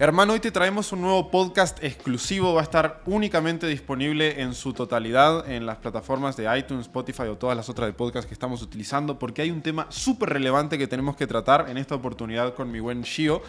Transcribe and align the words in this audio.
Hermano, 0.00 0.34
hoy 0.34 0.38
te 0.38 0.52
traemos 0.52 0.92
un 0.92 1.00
nuevo 1.00 1.28
podcast 1.28 1.82
exclusivo. 1.82 2.54
Va 2.54 2.60
a 2.60 2.62
estar 2.62 3.02
únicamente 3.06 3.66
disponible 3.66 4.40
en 4.40 4.54
su 4.54 4.72
totalidad 4.72 5.50
en 5.50 5.66
las 5.66 5.78
plataformas 5.78 6.36
de 6.36 6.56
iTunes, 6.56 6.82
Spotify 6.82 7.22
o 7.22 7.36
todas 7.36 7.56
las 7.56 7.68
otras 7.68 7.88
de 7.88 7.94
podcast 7.94 8.28
que 8.28 8.32
estamos 8.32 8.62
utilizando, 8.62 9.18
porque 9.18 9.42
hay 9.42 9.50
un 9.50 9.60
tema 9.60 9.88
súper 9.90 10.28
relevante 10.28 10.78
que 10.78 10.86
tenemos 10.86 11.16
que 11.16 11.26
tratar 11.26 11.68
en 11.68 11.78
esta 11.78 11.96
oportunidad 11.96 12.54
con 12.54 12.70
mi 12.70 12.78
buen 12.78 13.02
Shio, 13.02 13.42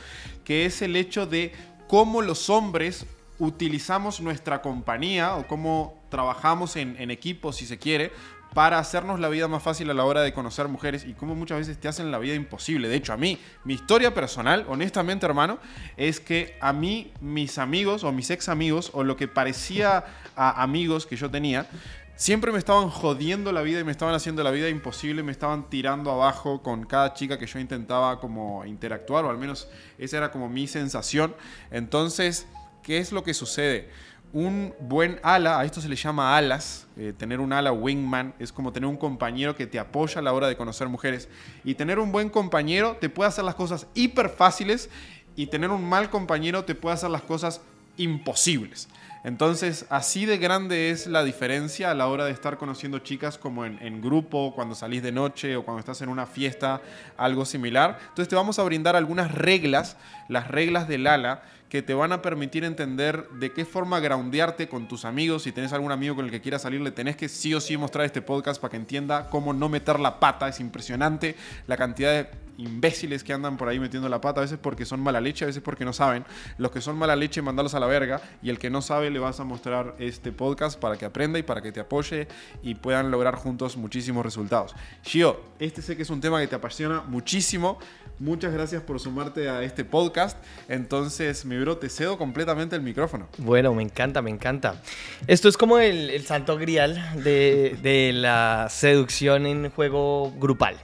que 0.44 0.66
es 0.66 0.82
el 0.82 0.96
hecho 0.96 1.28
de 1.28 1.52
cómo 1.88 2.24
los 2.24 2.50
hombres 2.50 3.06
utilizamos 3.38 4.20
nuestra 4.20 4.64
compañía 4.64 5.36
o 5.36 5.46
cómo 5.46 6.02
trabajamos 6.10 6.78
en, 6.78 6.96
en 7.00 7.12
equipo, 7.12 7.54
si 7.54 7.68
se 7.68 7.78
quiere, 7.78 8.12
para 8.54 8.80
hacernos 8.80 9.20
la 9.20 9.30
vida 9.30 9.48
más 9.48 9.62
fácil 9.62 9.90
a 9.90 9.94
la 9.94 10.06
hora 10.06 10.22
de 10.22 10.34
conocer 10.34 10.68
mujeres 10.68 11.06
y 11.06 11.14
cómo 11.14 11.36
muchas 11.36 11.60
veces 11.60 11.80
te 11.80 11.88
hacen 11.88 12.12
la 12.12 12.18
vida 12.18 12.34
imposible. 12.34 12.88
De 12.88 12.96
hecho, 12.96 13.14
a 13.14 13.18
mí, 13.18 13.40
mi 13.64 13.76
historia 13.76 14.14
personal, 14.14 14.66
honestamente, 14.68 15.26
hermano, 15.26 15.60
es 15.98 16.20
que 16.20 16.58
a 16.60 16.74
mí, 16.74 17.12
mis 17.22 17.58
amigos 17.58 18.04
o 18.04 18.12
mis 18.12 18.30
ex 18.32 18.50
amigos 18.50 18.92
o 18.94 19.04
lo 19.04 19.16
que 19.16 19.28
parecía 19.28 20.06
a 20.36 20.64
amigos 20.64 21.06
que 21.06 21.16
yo 21.16 21.30
tenía, 21.30 21.68
siempre 22.16 22.52
me 22.52 22.58
estaban 22.58 22.90
jodiendo 22.90 23.52
la 23.52 23.62
vida 23.62 23.80
y 23.80 23.84
me 23.84 23.92
estaban 23.92 24.14
haciendo 24.14 24.44
la 24.44 24.52
vida 24.52 24.68
imposible, 24.68 25.24
me 25.24 25.32
estaban 25.32 25.70
tirando 25.70 26.12
abajo 26.12 26.62
con 26.62 26.86
cada 26.86 27.14
chica 27.14 27.40
que 27.40 27.48
yo 27.48 27.60
intentaba 27.60 28.20
como 28.20 28.66
interactuar, 28.66 29.26
o 29.26 29.30
al 29.30 29.38
menos 29.38 29.70
esa 29.98 30.18
era 30.18 30.32
como 30.32 30.50
mi 30.50 30.68
sensación. 30.68 31.36
Entonces, 31.72 32.46
¿qué 32.84 32.98
es 32.98 33.12
lo 33.12 33.24
que 33.24 33.34
sucede? 33.34 33.90
Un 34.32 34.74
buen 34.80 35.20
ala, 35.24 35.60
a 35.60 35.66
esto 35.66 35.82
se 35.82 35.90
le 35.90 35.96
llama 35.96 36.38
alas, 36.38 36.88
eh, 36.98 37.14
tener 37.18 37.40
un 37.40 37.52
ala 37.52 37.72
wingman 37.72 38.36
es 38.38 38.52
como 38.52 38.72
tener 38.72 38.88
un 38.88 38.98
compañero 38.98 39.56
que 39.56 39.66
te 39.66 39.80
apoya 39.80 40.20
a 40.20 40.22
la 40.22 40.34
hora 40.34 40.48
de 40.48 40.56
conocer 40.56 40.88
mujeres. 40.88 41.30
Y 41.64 41.76
tener 41.76 41.98
un 42.00 42.12
buen 42.12 42.30
compañero 42.30 42.98
te 43.00 43.10
puede 43.10 43.30
hacer 43.30 43.44
las 43.44 43.56
cosas 43.56 43.88
hiper 43.96 44.30
fáciles 44.30 44.90
y 45.36 45.48
tener 45.48 45.72
un 45.72 45.88
mal 45.88 46.10
compañero 46.10 46.64
te 46.64 46.76
puede 46.76 46.94
hacer 46.94 47.10
las 47.10 47.24
cosas 47.24 47.62
imposibles. 47.98 48.88
Entonces, 49.24 49.86
así 49.90 50.26
de 50.26 50.38
grande 50.38 50.92
es 50.92 51.08
la 51.08 51.24
diferencia 51.24 51.92
a 51.92 51.94
la 51.94 52.08
hora 52.08 52.26
de 52.26 52.32
estar 52.32 52.58
conociendo 52.58 53.00
chicas 53.00 53.38
como 53.38 53.66
en, 53.66 54.02
grupo, 54.02 54.54
cuando 54.56 54.76
salís 54.76 55.04
de 55.04 55.12
noche 55.12 55.56
o 55.56 55.64
cuando 55.64 55.80
estás 55.80 56.02
en 56.02 56.10
una 56.10 56.26
fiesta, 56.26 56.82
algo 57.18 57.46
similar. 57.46 57.98
Entonces, 58.02 58.30
te 58.30 58.36
vamos 58.36 58.60
a 58.60 58.64
brindar 58.64 58.96
algunas 58.96 59.34
reglas, 59.34 59.98
las 60.30 60.48
reglas 60.48 60.88
del 60.88 61.06
ala, 61.08 61.44
que 61.70 61.82
te 61.84 61.94
van 61.94 62.12
a 62.12 62.22
permitir 62.22 62.64
entender 62.64 63.30
de 63.32 63.52
qué 63.52 63.64
forma 63.64 64.00
groundearte 64.00 64.68
con 64.68 64.88
tus 64.88 65.06
amigos. 65.06 65.44
Si 65.44 65.52
tenés 65.52 65.72
algún 65.72 65.92
amigo 65.92 66.16
con 66.16 66.26
el 66.26 66.32
que 66.32 66.42
quieras 66.42 66.64
salir, 66.64 66.82
le 66.82 66.92
tenés 66.92 67.16
que 67.16 67.30
sí 67.30 67.54
o 67.54 67.62
sí 67.62 67.78
mostrar 67.78 68.06
este 68.06 68.22
podcast 68.22 68.60
para 68.60 68.72
que 68.72 68.78
entienda 68.78 69.30
cómo 69.30 69.54
no 69.54 69.70
meter 69.70 70.00
la 70.00 70.20
pata. 70.20 70.48
Es 70.48 70.60
impresionante 70.60 71.36
la 71.68 71.78
cantidad 71.78 72.12
de 72.12 72.49
imbéciles 72.60 73.24
que 73.24 73.34
andan 73.34 73.58
por 73.58 73.70
ahí 73.70 73.80
metiendo 73.80 74.10
la 74.10 74.22
pata, 74.22 74.42
a 74.42 74.44
veces 74.44 74.60
porque 74.62 74.86
son 74.86 75.00
mala 75.00 75.22
leche, 75.22 75.46
a 75.46 75.48
veces 75.48 75.64
porque 75.64 75.86
no 75.86 75.94
saben. 75.94 76.26
Los 76.58 76.72
que 76.72 76.82
son 76.82 76.98
mala 76.98 77.16
leche, 77.16 77.42
mandarlos 77.42 77.74
a 77.74 77.80
la 77.80 77.88
verga. 77.88 78.22
Y 78.44 78.50
el 78.50 78.60
que 78.60 78.70
no 78.70 78.82
sabe, 78.82 79.10
le 79.10 79.20
vas 79.20 79.40
a 79.40 79.44
mostrar 79.44 79.96
este 80.00 80.32
podcast 80.32 80.80
para 80.80 80.98
que 80.98 81.06
aprenda 81.06 81.40
y 81.40 81.44
para 81.44 81.62
que 81.62 81.72
te 81.72 81.80
apoye 81.80 82.28
y 82.62 82.76
puedan 82.76 83.12
lograr 83.12 83.36
juntos 83.36 83.78
muchísimos 83.78 84.26
resultados. 84.26 84.76
Shio, 85.04 85.42
este 85.60 85.82
sé 85.82 85.96
que 85.96 86.04
es 86.04 86.10
un 86.10 86.22
tema 86.22 86.40
que 86.40 86.48
te 86.48 86.56
apasiona 86.56 87.02
muchísimo. 87.02 87.80
Muchas 88.20 88.52
gracias 88.52 88.84
por 88.84 89.00
sumarte 89.00 89.50
a 89.50 89.64
este 89.64 89.86
podcast. 89.86 90.38
Entonces, 90.68 91.46
mi 91.46 91.58
bro, 91.58 91.78
te 91.78 91.88
cedo 91.90 92.18
completamente 92.18 92.76
el 92.76 92.82
micrófono. 92.82 93.30
Bueno, 93.38 93.74
me 93.74 93.84
encanta, 93.84 94.22
me 94.22 94.30
encanta. 94.30 94.82
Esto 95.28 95.48
es 95.48 95.56
como 95.56 95.80
el, 95.80 96.10
el 96.10 96.26
santo 96.26 96.58
grial 96.58 97.24
de, 97.24 97.78
de 97.82 98.12
la 98.12 98.68
seducción 98.70 99.46
en 99.46 99.70
juego 99.70 100.34
grupal. 100.38 100.76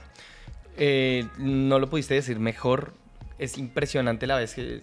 Eh, 0.76 1.26
no 1.38 1.78
lo 1.78 1.88
pudiste 1.88 2.14
decir 2.14 2.38
mejor. 2.38 2.94
Es 3.38 3.58
impresionante 3.58 4.26
la 4.26 4.36
vez 4.36 4.54
que, 4.54 4.80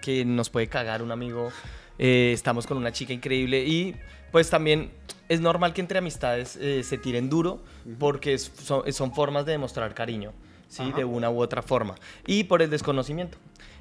que 0.00 0.24
nos 0.24 0.50
puede 0.50 0.68
cagar 0.68 1.02
un 1.02 1.12
amigo. 1.12 1.50
Eh, 1.98 2.32
estamos 2.32 2.66
con 2.66 2.76
una 2.76 2.92
chica 2.92 3.12
increíble 3.12 3.64
y 3.64 3.94
pues 4.32 4.48
también 4.48 4.90
es 5.28 5.40
normal 5.40 5.74
que 5.74 5.82
entre 5.82 5.98
amistades 5.98 6.56
eh, 6.56 6.82
se 6.82 6.96
tiren 6.96 7.28
duro 7.28 7.62
porque 7.98 8.32
es, 8.32 8.50
son, 8.62 8.90
son, 8.92 9.12
formas 9.12 9.44
de 9.44 9.52
demostrar 9.52 9.92
cariño, 9.92 10.32
¿sí? 10.68 10.82
Ajá. 10.82 10.96
De 10.96 11.04
una 11.04 11.30
u 11.30 11.42
otra 11.42 11.60
forma. 11.62 11.94
Y 12.26 12.44
por 12.44 12.62
el 12.62 12.70
desconocimiento. 12.70 13.36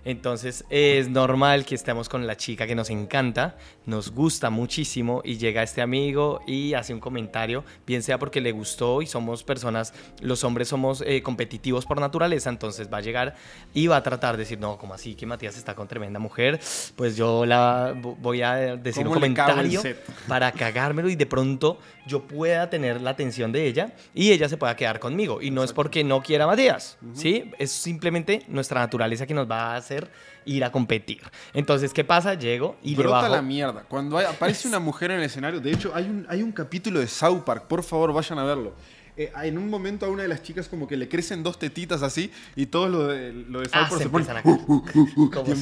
Entonces 0.06 0.66
es 0.70 1.10
normal 1.10 1.66
que 1.66 1.76
estemos 1.76 2.10
con 2.10 2.26
la 2.26 2.38
chica 2.38 2.66
que 2.66 2.76
nos 2.76 2.90
encanta, 2.90 3.58
nos 3.86 4.12
gusta 4.12 4.50
muchísimo 4.50 5.22
y 5.24 5.38
llega 5.38 5.62
este 5.62 5.82
amigo 5.82 6.42
y 6.48 6.74
hace 6.74 6.94
un 6.94 7.00
comentario, 7.00 7.64
bien 7.86 8.02
sea 8.02 8.18
porque 8.18 8.42
le 8.42 8.52
gustó 8.52 9.02
y 9.02 9.08
somos 9.08 9.44
personas, 9.44 9.94
los 10.22 10.44
hombres 10.44 10.70
somos 10.70 11.04
eh, 11.06 11.22
competitivos 11.22 11.86
por 11.86 12.00
naturaleza, 12.00 12.50
entonces 12.50 12.90
va 12.92 13.00
a 13.00 13.02
llegar 13.02 13.36
y 13.74 13.88
va 13.88 13.98
a 13.98 14.04
tratar 14.04 14.38
de 14.38 14.44
decir, 14.44 14.60
no, 14.60 14.78
como 14.78 14.94
así 14.94 15.16
que 15.16 15.26
Matías 15.26 15.58
está 15.58 15.76
con 15.76 15.88
tremenda 15.88 16.20
mujer, 16.20 16.60
pues 16.96 17.18
yo 17.18 17.46
la 17.46 17.94
voy 18.02 18.42
a 18.42 18.78
decir 18.78 19.08
un 19.08 19.14
comentario 19.14 19.82
para 20.28 20.52
cagármelo 20.52 21.10
y 21.10 21.16
de 21.16 21.26
pronto 21.26 21.80
yo 22.08 22.24
pueda 22.24 22.70
tener 22.70 23.02
la 23.02 23.12
atención 23.12 23.52
de 23.52 23.68
ella 23.68 23.94
y 24.14 24.32
ella 24.32 24.50
se 24.50 24.58
pueda 24.58 24.76
quedar 24.76 25.00
conmigo. 25.00 25.42
Y 25.42 25.52
no 25.52 25.62
Exacto. 25.62 25.72
es 25.72 25.76
porque 25.76 26.04
no 26.04 26.22
quiera 26.24 26.46
a 26.46 26.48
Matías, 26.48 26.98
uh 27.02 27.06
-huh. 27.06 27.16
¿sí? 27.16 27.52
Es 27.60 27.72
simplemente 27.72 28.44
nuestra 28.48 28.80
naturaleza 28.80 29.28
que 29.28 29.34
nos 29.34 29.50
va 29.50 29.69
a 29.69 29.69
hacer 29.76 30.10
ir 30.46 30.64
a 30.64 30.72
competir. 30.72 31.22
Entonces, 31.54 31.94
¿qué 31.94 32.04
pasa? 32.04 32.34
Llego 32.34 32.78
y 32.84 32.96
Brota 32.96 33.18
le 33.18 33.22
bajo... 33.24 33.36
la 33.36 33.42
mierda. 33.42 33.84
Cuando 33.88 34.18
hay, 34.18 34.26
aparece 34.26 34.68
una 34.68 34.80
mujer 34.80 35.12
en 35.12 35.20
el 35.20 35.26
escenario, 35.26 35.60
de 35.60 35.72
hecho, 35.72 35.92
hay 35.94 36.06
un, 36.06 36.26
hay 36.30 36.42
un 36.42 36.52
capítulo 36.52 37.00
de 37.00 37.08
South 37.08 37.44
Park, 37.44 37.68
por 37.68 37.84
favor, 37.84 38.14
vayan 38.14 38.40
a 38.40 38.44
verlo. 38.44 38.74
Eh, 39.18 39.32
en 39.44 39.58
un 39.58 39.70
momento 39.70 40.06
a 40.06 40.10
una 40.10 40.24
de 40.24 40.30
las 40.30 40.42
chicas 40.42 40.70
como 40.70 40.88
que 40.88 40.96
le 40.96 41.10
crecen 41.10 41.44
dos 41.44 41.60
tetitas 41.60 42.04
así 42.04 42.32
y 42.56 42.68
todo 42.68 42.88
lo 42.88 43.08
de, 43.08 43.34
lo 43.34 43.60
de 43.60 43.66
South 43.66 43.76
ah, 43.76 43.88
Park 43.90 43.98
se, 43.98 44.04
se, 44.04 44.10
pone... 44.10 44.26
A... 44.30 44.42
Uh, 44.46 44.84
uh, 44.96 45.10
uh, 45.18 45.30
como 45.30 45.54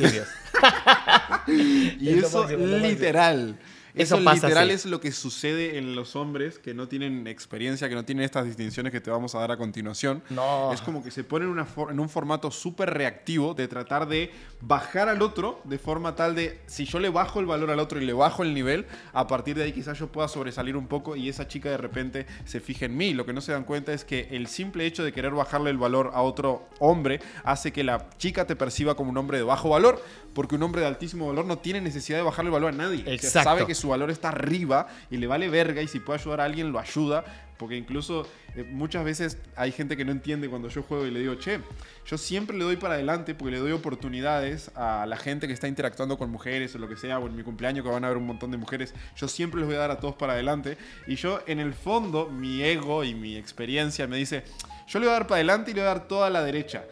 y 1.47 2.09
eso, 2.19 2.47
eso 2.47 2.57
literal. 2.57 3.57
Eso, 3.97 4.18
Eso 4.18 4.34
literal 4.34 4.66
así. 4.66 4.74
es 4.74 4.85
lo 4.85 5.00
que 5.00 5.12
sucede 5.12 5.78
en 5.78 5.96
los 5.96 6.16
hombres 6.16 6.59
que 6.59 6.74
no 6.74 6.88
tienen 6.88 7.28
experiencia, 7.28 7.90
que 7.90 7.96
no 7.96 8.06
tienen 8.06 8.25
estas 8.25 8.46
distinciones 8.46 8.91
que 8.91 9.02
te 9.02 9.09
vamos 9.09 9.35
a 9.35 9.40
dar 9.40 9.52
a 9.52 9.58
continuación. 9.58 10.24
No. 10.30 10.72
Es 10.74 10.81
como 10.81 11.03
que 11.03 11.12
se 11.12 11.24
ponen 11.24 11.50
una 11.50 11.68
en 11.90 12.00
un 12.00 12.09
formato 12.09 12.52
súper 12.52 12.94
reactivo 12.94 13.53
de 13.53 13.68
tratar 13.68 14.07
de 14.07 14.31
bajar 14.62 15.09
al 15.09 15.22
otro 15.22 15.62
de 15.63 15.78
forma 15.78 16.16
tal 16.16 16.36
de, 16.36 16.59
si 16.66 16.86
yo 16.86 17.00
le 17.00 17.09
bajo 17.09 17.40
el 17.40 17.46
valor 17.46 17.72
al 17.72 17.80
otro 17.80 18.02
y 18.02 18.06
le 18.06 18.13
bajo 18.13 18.44
el 18.44 18.53
nivel, 18.53 18.86
a 19.13 19.28
partir 19.28 19.56
de 19.56 19.63
ahí 19.63 19.72
quizás 19.72 19.97
yo 20.00 20.07
pueda 20.07 20.28
sobresalir 20.28 20.75
un 20.75 20.88
poco 20.88 21.16
y 21.16 21.30
esa 21.30 21.47
chica 21.47 21.69
de 21.69 21.78
repente 21.78 22.25
se 22.46 22.59
fije 22.59 22.86
en 22.86 22.97
mí. 22.97 23.13
Lo 23.13 23.25
que 23.25 23.34
no 23.34 23.41
se 23.41 23.52
dan 23.52 23.63
cuenta 23.63 23.94
es 23.94 24.03
que 24.03 24.28
el 24.31 24.47
simple 24.47 24.86
hecho 24.86 25.03
de 25.03 25.12
querer 25.12 25.34
bajarle 25.34 25.69
el 25.69 25.78
valor 25.78 26.12
a 26.13 26.22
otro 26.22 26.68
hombre 26.80 27.19
hace 27.44 27.72
que 27.72 27.84
la 27.84 28.09
chica 28.18 28.46
te 28.46 28.56
perciba 28.56 28.96
como 28.96 29.12
un 29.12 29.18
hombre 29.18 29.38
de 29.38 29.44
bajo 29.44 29.69
valor, 29.69 30.02
porque 30.34 30.56
un 30.56 30.63
hombre 30.63 30.81
de 30.81 30.88
altísimo 30.88 31.28
valor 31.28 31.46
no 31.46 31.57
tiene 31.57 31.81
necesidad 31.81 32.18
de 32.18 32.24
bajarle 32.24 32.50
el 32.50 32.53
valor 32.53 32.74
a 32.74 32.78
nadie. 32.78 33.00
Exacto. 33.00 33.28
O 33.28 33.31
sea, 33.31 33.44
sabe 33.44 33.66
que 33.66 33.75
su 33.75 33.87
valor 33.90 34.12
está 34.12 34.30
arriba 34.30 34.88
y 35.09 35.18
le 35.18 35.28
vale 35.28 35.50
verga 35.50 35.81
y 35.81 35.88
si 35.88 36.00
puede 36.00 36.20
ayudar 36.20 36.42
a 36.42 36.46
alguien 36.46 36.72
lo 36.72 36.80
ayuda. 36.80 37.24
Porque 37.58 37.75
incluso 37.75 38.28
eh, 38.56 38.64
muchas 38.64 39.03
veces 39.03 39.38
hay 39.56 39.72
gente 39.72 39.98
que 39.98 40.06
no 40.06 40.12
entiende 40.12 40.48
cuando 40.48 40.70
yo 40.70 40.84
juego 40.84 41.08
y 41.08 41.12
le 41.12 41.20
digo, 41.20 41.36
che, 41.36 41.59
yo 42.06 42.18
siempre 42.18 42.56
le 42.56 42.64
doy 42.64 42.78
para 42.78 42.94
adelante 42.94 43.34
porque 43.34 43.52
le 43.52 43.59
doy 43.59 43.72
oportunidades 43.72 44.72
a 44.75 45.06
la 45.08 45.18
gente 45.18 45.48
que 45.48 45.53
está 45.53 45.68
interactuando 45.68 46.18
con 46.18 46.30
mujeres 46.30 46.75
o 46.75 46.78
lo 46.78 46.88
que 46.88 46.96
sea, 46.96 47.18
o 47.18 47.28
en 47.28 47.36
mi 47.36 47.44
cumpleaños 47.44 47.84
que 47.84 47.92
van 47.92 48.06
a 48.06 48.09
ver 48.09 48.18
un 48.18 48.28
montón 48.28 48.52
de 48.52 48.58
mujeres, 48.58 48.94
yo 49.16 49.28
siempre 49.28 49.59
les 49.59 49.68
voy 49.68 49.75
a 49.75 49.80
dar 49.80 49.92
a 49.92 50.00
todos 50.00 50.16
para 50.16 50.34
adelante. 50.34 50.78
Y 51.08 51.16
yo 51.16 51.40
en 51.48 51.59
el 51.59 51.74
fondo, 51.74 52.30
mi 52.30 52.62
ego 52.62 53.04
y 53.04 53.16
mi 53.16 53.36
experiencia 53.36 54.06
me 54.06 54.18
dice, 54.18 54.44
yo 54.88 55.00
le 55.00 55.08
voy 55.08 55.16
a 55.16 55.19
dar 55.19 55.28
para 55.28 55.38
adelante 55.38 55.72
y 55.72 55.74
le 55.74 55.81
voy 55.81 55.90
a 55.90 55.94
dar 55.94 56.08
toda 56.08 56.30
la 56.30 56.44
derecha. 56.44 56.84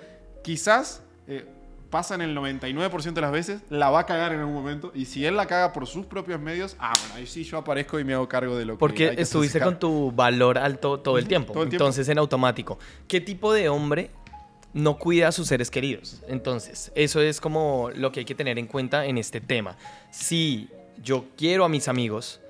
Quizás... 0.43 1.03
Eh, 1.27 1.45
pasan 1.89 2.21
el 2.21 2.35
99% 2.35 3.13
de 3.13 3.21
las 3.21 3.31
veces, 3.31 3.61
la 3.69 3.89
va 3.89 4.01
a 4.01 4.05
cagar 4.05 4.33
en 4.33 4.39
algún 4.39 4.53
momento. 4.53 4.91
Y 4.93 5.05
si 5.05 5.25
él 5.25 5.35
la 5.35 5.45
caga 5.45 5.73
por 5.73 5.87
sus 5.87 6.05
propios 6.05 6.39
medios, 6.39 6.75
ah, 6.79 6.93
bueno, 6.99 7.15
ahí 7.15 7.27
sí 7.27 7.43
yo 7.43 7.57
aparezco 7.57 7.99
y 7.99 8.03
me 8.03 8.13
hago 8.13 8.27
cargo 8.27 8.57
de 8.57 8.65
lo 8.65 8.77
Porque 8.77 8.95
que 8.95 9.07
Porque 9.07 9.21
estuviste 9.21 9.59
con 9.59 9.79
tu 9.79 10.11
valor 10.11 10.57
alto 10.57 10.99
todo 10.99 11.17
el 11.17 11.27
tiempo. 11.27 11.53
Todo 11.53 11.63
el 11.63 11.69
tiempo. 11.69 11.83
Entonces, 11.83 12.09
en 12.09 12.17
automático. 12.17 12.79
¿Qué 13.07 13.21
tipo 13.21 13.53
de 13.53 13.69
hombre 13.69 14.11
no 14.73 14.97
cuida 14.97 15.29
a 15.29 15.31
sus 15.31 15.47
seres 15.47 15.71
queridos? 15.71 16.21
Entonces, 16.27 16.91
eso 16.95 17.21
es 17.21 17.39
como 17.39 17.89
lo 17.95 18.11
que 18.11 18.21
hay 18.21 18.25
que 18.25 18.35
tener 18.35 18.59
en 18.59 18.67
cuenta 18.67 19.05
en 19.05 19.17
este 19.17 19.41
tema. 19.41 19.77
Si 20.11 20.69
yo 21.01 21.25
quiero 21.37 21.65
a 21.65 21.69
mis 21.69 21.87
amigos, 21.87 22.41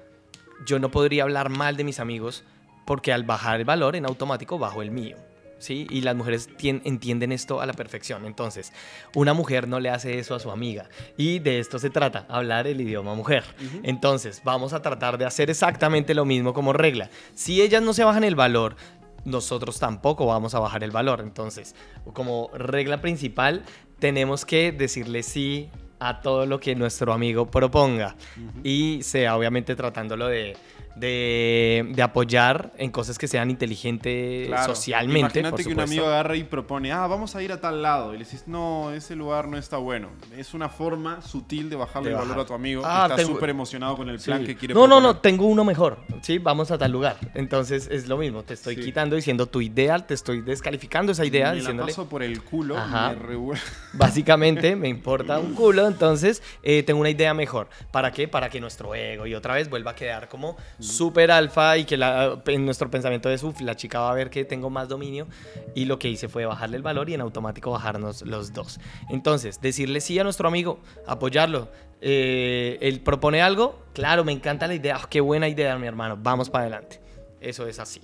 yo 0.66 0.80
no 0.80 0.90
podría 0.92 1.24
hablar 1.24 1.50
mal 1.50 1.78
de 1.78 1.84
mis 1.84 2.00
amigos 2.00 2.44
porque 2.86 3.12
al 3.12 3.24
bajar 3.24 3.60
el 3.60 3.66
valor 3.66 3.96
en 3.96 4.06
automático 4.06 4.58
bajo 4.58 4.82
el 4.82 4.92
mío. 4.92 5.18
¿Sí? 5.58 5.88
Y 5.90 6.02
las 6.02 6.16
mujeres 6.16 6.50
entienden 6.62 7.32
esto 7.32 7.62
a 7.62 7.66
la 7.66 7.74
perfección. 7.74 8.26
Entonces, 8.26 8.74
una 9.14 9.34
mujer 9.34 9.68
no 9.68 9.80
le 9.80 9.90
hace 9.90 10.20
eso 10.20 10.36
a 10.36 10.40
su 10.40 10.52
amiga. 10.52 10.90
Y 11.18 11.40
de 11.40 11.60
esto 11.60 11.80
se 11.80 11.90
trata, 11.90 12.26
hablar 12.30 12.68
el 12.68 12.82
idioma 12.82 13.14
mujer. 13.16 13.44
Uh 13.60 13.64
-huh. 13.64 13.80
Entonces, 13.84 14.42
vamos 14.44 14.74
a 14.74 14.82
tratar 14.82 15.18
de 15.18 15.26
hacer 15.26 15.50
exactamente 15.50 16.14
lo 16.14 16.26
mismo 16.26 16.54
como 16.54 16.74
regla. 16.74 17.10
Si 17.34 17.62
ellas 17.62 17.82
no 17.82 17.94
se 17.94 18.04
bajan 18.04 18.24
el 18.24 18.36
valor, 18.36 18.76
nosotros 19.24 19.80
tampoco 19.80 20.28
vamos 20.28 20.54
a 20.56 20.60
bajar 20.60 20.84
el 20.84 20.92
valor. 20.92 21.22
Entonces, 21.22 21.76
como 22.14 22.50
regla 22.54 23.02
principal, 23.02 23.64
tenemos 24.00 24.46
que 24.46 24.72
decirle 24.72 25.24
sí 25.24 25.70
a 26.00 26.22
todo 26.22 26.46
lo 26.46 26.60
que 26.60 26.76
nuestro 26.76 27.14
amigo 27.14 27.50
proponga. 27.50 28.16
Uh 28.38 28.42
-huh. 28.42 28.62
Y 28.64 29.04
sea 29.04 29.36
obviamente 29.36 29.76
tratándolo 29.76 30.28
de 30.28 30.56
de, 30.96 31.86
de 31.94 32.02
apoyar 32.02 32.72
en 32.78 32.92
cosas 32.92 33.18
que 33.18 33.28
sean 33.28 33.50
inteligentes 33.50 34.48
Claro. 34.48 34.74
socialmente. 34.76 35.20
Imagínate 35.40 35.50
por 35.52 35.64
que 35.64 35.74
un 35.74 35.80
amigo 35.80 36.06
agarra 36.08 36.36
y 36.36 36.44
propone, 36.44 36.92
ah, 36.92 37.06
vamos 37.08 37.36
a 37.36 37.44
ir 37.44 37.52
a 37.52 37.60
tal 37.60 37.82
lado. 37.82 38.14
Y 38.14 38.18
le 38.18 38.24
dices, 38.24 38.48
no, 38.48 38.92
ese 38.92 39.16
lugar 39.16 39.48
no 39.48 39.58
está 39.58 39.78
bueno. 39.78 40.10
Es 40.38 40.54
una 40.54 40.70
forma 40.70 41.22
sutil 41.22 41.70
de 41.70 41.76
bajarle 41.76 42.10
De 42.10 42.16
el 42.16 42.22
valor 42.22 42.40
a 42.40 42.46
tu 42.46 42.54
amigo 42.54 42.82
Ah, 42.86 43.06
que 43.08 43.22
está 43.22 43.32
súper 43.34 43.50
emocionado 43.50 43.96
con 43.98 44.10
el 44.10 44.20
Sí. 44.20 44.26
plan 44.26 44.46
que 44.46 44.56
quiere 44.56 44.74
No, 44.74 44.88
no, 44.88 45.00
no, 45.02 45.18
tengo 45.18 45.46
uno 45.46 45.64
mejor. 45.64 46.00
Sí, 46.22 46.38
vamos 46.38 46.72
a 46.72 46.78
tal 46.78 46.92
lugar. 46.92 47.18
Entonces 47.34 47.88
es 47.92 48.08
lo 48.08 48.18
mismo. 48.18 48.44
Te 48.44 48.54
estoy 48.54 48.76
Sí. 48.76 48.82
quitando 48.82 49.16
diciendo 49.16 49.46
tu 49.48 49.62
idea, 49.62 50.00
te 50.06 50.14
estoy 50.14 50.42
descalificando 50.42 51.12
esa 51.12 51.26
idea, 51.26 51.46
Me 51.48 51.52
la 51.52 51.56
diciéndole. 51.60 51.92
paso 51.92 52.08
por 52.08 52.24
el 52.24 52.42
culo, 52.44 52.78
Ajá. 52.78 53.14
me. 53.14 53.26
Básicamente 53.94 54.76
me 54.76 54.88
importa 54.90 55.40
un 55.40 55.54
culo, 55.54 55.88
entonces 55.88 56.42
eh, 56.64 56.84
tengo 56.84 57.00
una 57.00 57.10
idea 57.10 57.34
mejor. 57.34 57.70
¿Para 57.92 58.12
qué? 58.12 58.28
Para 58.28 58.50
que 58.50 58.60
nuestro 58.60 58.94
ego 58.96 59.26
y 59.26 59.34
otra 59.36 59.54
vez 59.56 59.70
vuelva 59.70 59.92
a 59.92 59.96
quedar 59.96 60.28
como 60.30 60.58
súper 60.86 61.32
alfa 61.32 61.78
y 61.78 61.86
que 61.86 61.98
la- 61.98 62.42
en 62.46 62.66
nuestro 62.66 62.90
pensamiento 62.92 63.30
es, 63.30 63.44
uff, 63.44 63.62
la 63.62 63.76
chica 63.76 64.00
va 64.00 64.12
a 64.12 64.14
ver 64.14 64.30
que 64.30 64.46
tengo 64.46 64.70
más 64.70 64.88
dominio. 64.88 65.28
Y 65.74 65.86
lo 65.86 66.00
que 66.00 66.10
hice 66.10 66.28
fue 66.28 66.46
bajarle 66.46 66.78
el 66.78 66.84
valor 66.84 67.10
y 67.10 67.14
en 67.14 67.22
automático 67.22 67.72
bajarnos 67.72 68.22
los 68.24 68.54
dos. 68.54 68.80
Entonces, 69.10 69.60
decirle 69.62 70.02
sí 70.02 70.18
a 70.20 70.24
nuestro 70.24 70.48
amigo, 70.48 70.80
apoyarlo. 71.08 71.70
Eh, 72.02 72.78
él 72.82 73.00
propone 73.02 73.42
algo, 73.42 73.82
claro, 73.94 74.24
me 74.24 74.32
encanta 74.32 74.68
la 74.68 74.76
idea, 74.76 74.98
ah, 75.02 75.08
qué 75.10 75.22
buena 75.22 75.48
idea, 75.48 75.78
mi 75.78 75.88
hermano, 75.88 76.18
vamos 76.22 76.50
para 76.50 76.64
adelante. 76.66 77.02
Eso 77.42 77.68
es 77.68 77.80
así. 77.80 78.02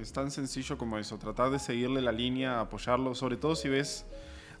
Es 0.00 0.12
tan 0.12 0.30
sencillo 0.30 0.76
como 0.78 0.98
eso, 0.98 1.18
tratar 1.18 1.50
de 1.50 1.58
seguirle 1.58 2.02
la 2.02 2.12
línea, 2.12 2.60
apoyarlo, 2.60 3.14
sobre 3.14 3.36
todo 3.36 3.56
si 3.56 3.68
ves, 3.68 4.06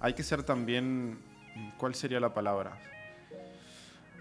hay 0.00 0.14
que 0.14 0.22
ser 0.22 0.42
también, 0.42 1.18
¿cuál 1.76 1.94
sería 1.94 2.18
la 2.18 2.32
palabra? 2.34 2.80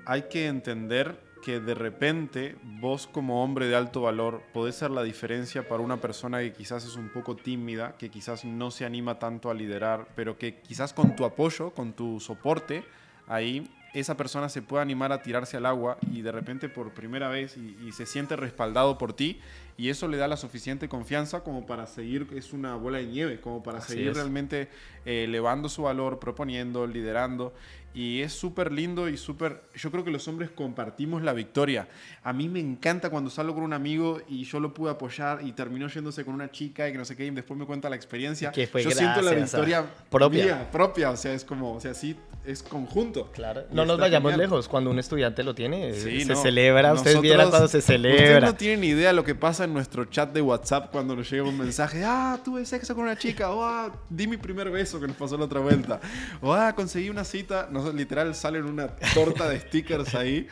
Hay 0.06 0.24
que 0.24 0.48
entender 0.48 1.20
que 1.48 1.62
de 1.62 1.76
repente 1.76 2.58
vos 2.82 3.08
como 3.08 3.42
hombre 3.42 3.68
de 3.68 3.76
alto 3.78 4.02
valor 4.02 4.42
podés 4.52 4.76
ser 4.76 4.92
la 4.92 5.02
diferencia 5.02 5.66
para 5.66 5.82
una 5.82 6.02
persona 6.02 6.40
que 6.40 6.52
quizás 6.52 6.84
es 6.84 6.98
un 6.98 7.08
poco 7.08 7.38
tímida, 7.38 7.96
que 7.98 8.10
quizás 8.10 8.44
no 8.44 8.70
se 8.70 8.84
anima 8.84 9.18
tanto 9.18 9.50
a 9.50 9.54
liderar, 9.54 10.10
pero 10.14 10.38
que 10.38 10.56
quizás 10.60 10.92
con 10.92 11.16
tu 11.16 11.24
apoyo, 11.24 11.70
con 11.70 11.94
tu 11.94 12.20
soporte, 12.20 12.84
ahí 13.30 13.66
esa 13.94 14.18
persona 14.18 14.50
se 14.50 14.62
puede 14.62 14.82
animar 14.82 15.14
a 15.14 15.22
tirarse 15.22 15.56
al 15.56 15.66
agua 15.66 15.98
y 16.12 16.22
de 16.22 16.34
repente 16.34 16.68
por 16.68 16.94
primera 16.94 17.30
vez 17.30 17.56
y, 17.56 17.78
y 17.88 17.94
se 17.94 18.06
siente 18.06 18.36
respaldado 18.36 18.98
por 18.98 19.14
ti 19.14 19.40
y 19.78 19.90
eso 19.90 20.08
le 20.08 20.18
da 20.18 20.28
la 20.28 20.38
suficiente 20.38 20.90
confianza 20.90 21.42
como 21.44 21.68
para 21.68 21.86
seguir, 21.86 22.28
es 22.36 22.52
una 22.52 22.76
bola 22.76 22.98
de 22.98 23.06
nieve, 23.06 23.40
como 23.40 23.62
para 23.62 23.78
Así 23.78 23.94
seguir 23.94 24.10
es. 24.10 24.16
realmente 24.16 24.70
eh, 25.06 25.26
elevando 25.26 25.70
su 25.70 25.84
valor, 25.84 26.20
proponiendo, 26.20 26.88
liderando. 26.88 27.54
Y 27.94 28.22
es 28.22 28.32
súper 28.34 28.72
lindo 28.72 29.10
y 29.10 29.18
súper... 29.18 29.64
Yo 29.76 29.90
creo 29.90 30.04
que 30.04 30.12
los 30.12 30.28
hombres 30.28 30.52
compartimos 30.52 31.24
la 31.24 31.34
victoria. 31.34 31.88
A 32.24 32.32
mí 32.32 32.48
me 32.48 32.60
encanta 32.60 33.10
cuando 33.10 33.32
salgo 33.32 33.56
con 33.56 33.64
un 33.64 33.74
amigo 33.74 34.22
y 34.30 34.44
yo 34.44 34.60
lo 34.60 34.72
pude 34.72 34.92
apoyar 34.92 35.40
y 35.44 35.52
terminó 35.54 35.88
yéndose 35.88 36.24
con 36.24 36.36
una 36.36 36.52
chica 36.52 36.88
y 36.88 36.92
que 36.92 36.98
no 37.00 37.06
sé 37.06 37.16
qué, 37.16 37.26
y 37.26 37.32
después 37.32 37.60
me 37.60 37.66
cuenta 37.66 37.90
la 37.90 37.96
experiencia. 37.96 38.52
Que 38.52 38.68
fue 38.68 38.84
yo 38.84 38.92
siento 38.92 39.22
la 39.22 39.32
gracias 39.32 39.52
victoria 39.54 39.86
propia. 40.12 40.46
mía, 40.46 40.72
propia. 40.72 41.10
O 41.10 41.18
sea, 41.18 41.34
es 41.34 41.44
como, 41.44 41.74
o 41.74 41.80
sea, 41.80 41.96
sí, 41.96 42.16
es 42.46 42.62
conjunto. 42.62 43.32
Claro. 43.32 43.64
No 43.72 43.84
nos 43.84 43.98
vayamos 43.98 44.32
genial. 44.32 44.48
lejos. 44.48 44.68
Cuando 44.68 44.92
un 44.92 45.00
estudiante 45.00 45.42
lo 45.44 45.56
tiene, 45.56 45.94
Sí, 45.96 46.22
se 46.22 46.34
no. 46.34 46.36
celebra. 46.36 46.94
Ustedes 46.94 47.16
Nosotros- 47.16 47.22
vieran 47.24 47.50
cuando 47.50 47.68
se 47.68 47.78
Ustedes 47.80 47.86
celebra. 48.04 48.40
no 48.48 48.54
tienen 48.56 48.84
idea 48.84 49.12
lo 49.12 49.24
que 49.24 49.34
pasa 49.34 49.64
en 49.64 49.74
nuestro 49.74 50.06
chat 50.06 50.32
de 50.34 50.42
WhatsApp 50.44 50.92
cuando 50.92 51.16
nos 51.16 51.28
llega 51.32 51.44
un 51.46 51.58
mensaje. 51.58 52.04
Ah, 52.06 52.40
tuve 52.46 52.64
sexo 52.64 52.94
con 52.94 53.06
una 53.06 53.18
chica. 53.18 53.50
O 53.50 53.64
ah, 53.64 53.92
di 54.08 54.28
mi 54.28 54.38
primer 54.38 54.70
beso 54.70 55.00
que 55.00 55.08
nos 55.08 55.16
pasó 55.18 55.36
la 55.36 55.46
otra 55.46 55.62
vuelta. 55.62 56.00
O 56.42 56.54
ah, 56.54 56.74
conseguí 56.76 57.10
una 57.10 57.24
cita. 57.24 57.68
No, 57.84 57.92
literal 57.92 58.34
salen 58.36 58.66
una 58.66 58.88
torta 59.14 59.48
de 59.50 59.60
stickers 59.60 60.16
ahí. 60.16 60.48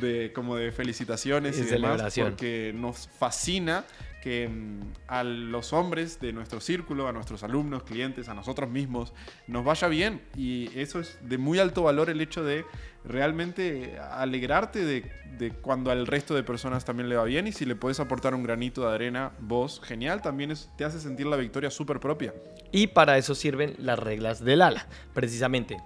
De, 0.00 0.32
como 0.32 0.56
de 0.56 0.72
felicitaciones 0.72 1.58
Y 1.58 1.62
y, 1.62 1.64
demás. 1.64 2.14
Porque 2.30 2.72
nos 2.74 3.08
fascina 3.18 3.84
que 4.22 4.48
mm, 4.48 4.80
a 5.08 5.24
los 5.24 5.72
hombres 5.72 6.20
de 6.20 6.32
nuestro 6.34 6.60
círculo, 6.60 7.08
a 7.08 7.12
nuestros 7.12 7.42
alumnos, 7.42 7.84
clientes, 7.84 8.28
a 8.28 8.34
nosotros 8.34 8.68
mismos, 8.68 9.12
nos 9.46 9.64
vaya 9.64 9.88
bien. 9.88 10.20
Y 10.36 10.70
eso 10.78 11.00
es 11.00 11.18
de 11.22 11.38
muy 11.38 11.58
alto 11.58 11.82
valor 11.84 12.10
el 12.10 12.20
hecho 12.20 12.44
de 12.44 12.64
realmente 13.02 13.98
alegrarte 13.98 14.84
de, 14.84 15.10
de 15.38 15.50
cuando 15.52 15.90
al 15.90 16.06
resto 16.06 16.34
de 16.34 16.42
personas 16.42 16.84
también 16.84 17.08
le 17.08 17.16
va 17.16 17.24
bien. 17.24 17.46
Y 17.46 17.52
si 17.52 17.64
le 17.64 17.74
puedes 17.76 17.98
aportar 17.98 18.34
un 18.34 18.42
granito 18.42 18.86
de 18.86 18.94
arena, 18.94 19.32
vos, 19.40 19.80
genial, 19.82 20.20
también 20.22 20.50
es- 20.50 20.68
te 20.76 20.84
hace 20.84 21.00
sentir 21.00 21.26
la 21.26 21.36
victoria 21.36 21.70
súper 21.70 21.98
propia. 21.98 22.34
Y 22.72 22.88
para 22.88 23.16
eso 23.18 23.34
sirven 23.34 23.74
las 23.78 23.98
reglas 23.98 24.44
del 24.44 24.62
ala. 24.62 24.86
Precisamente, 25.14 25.78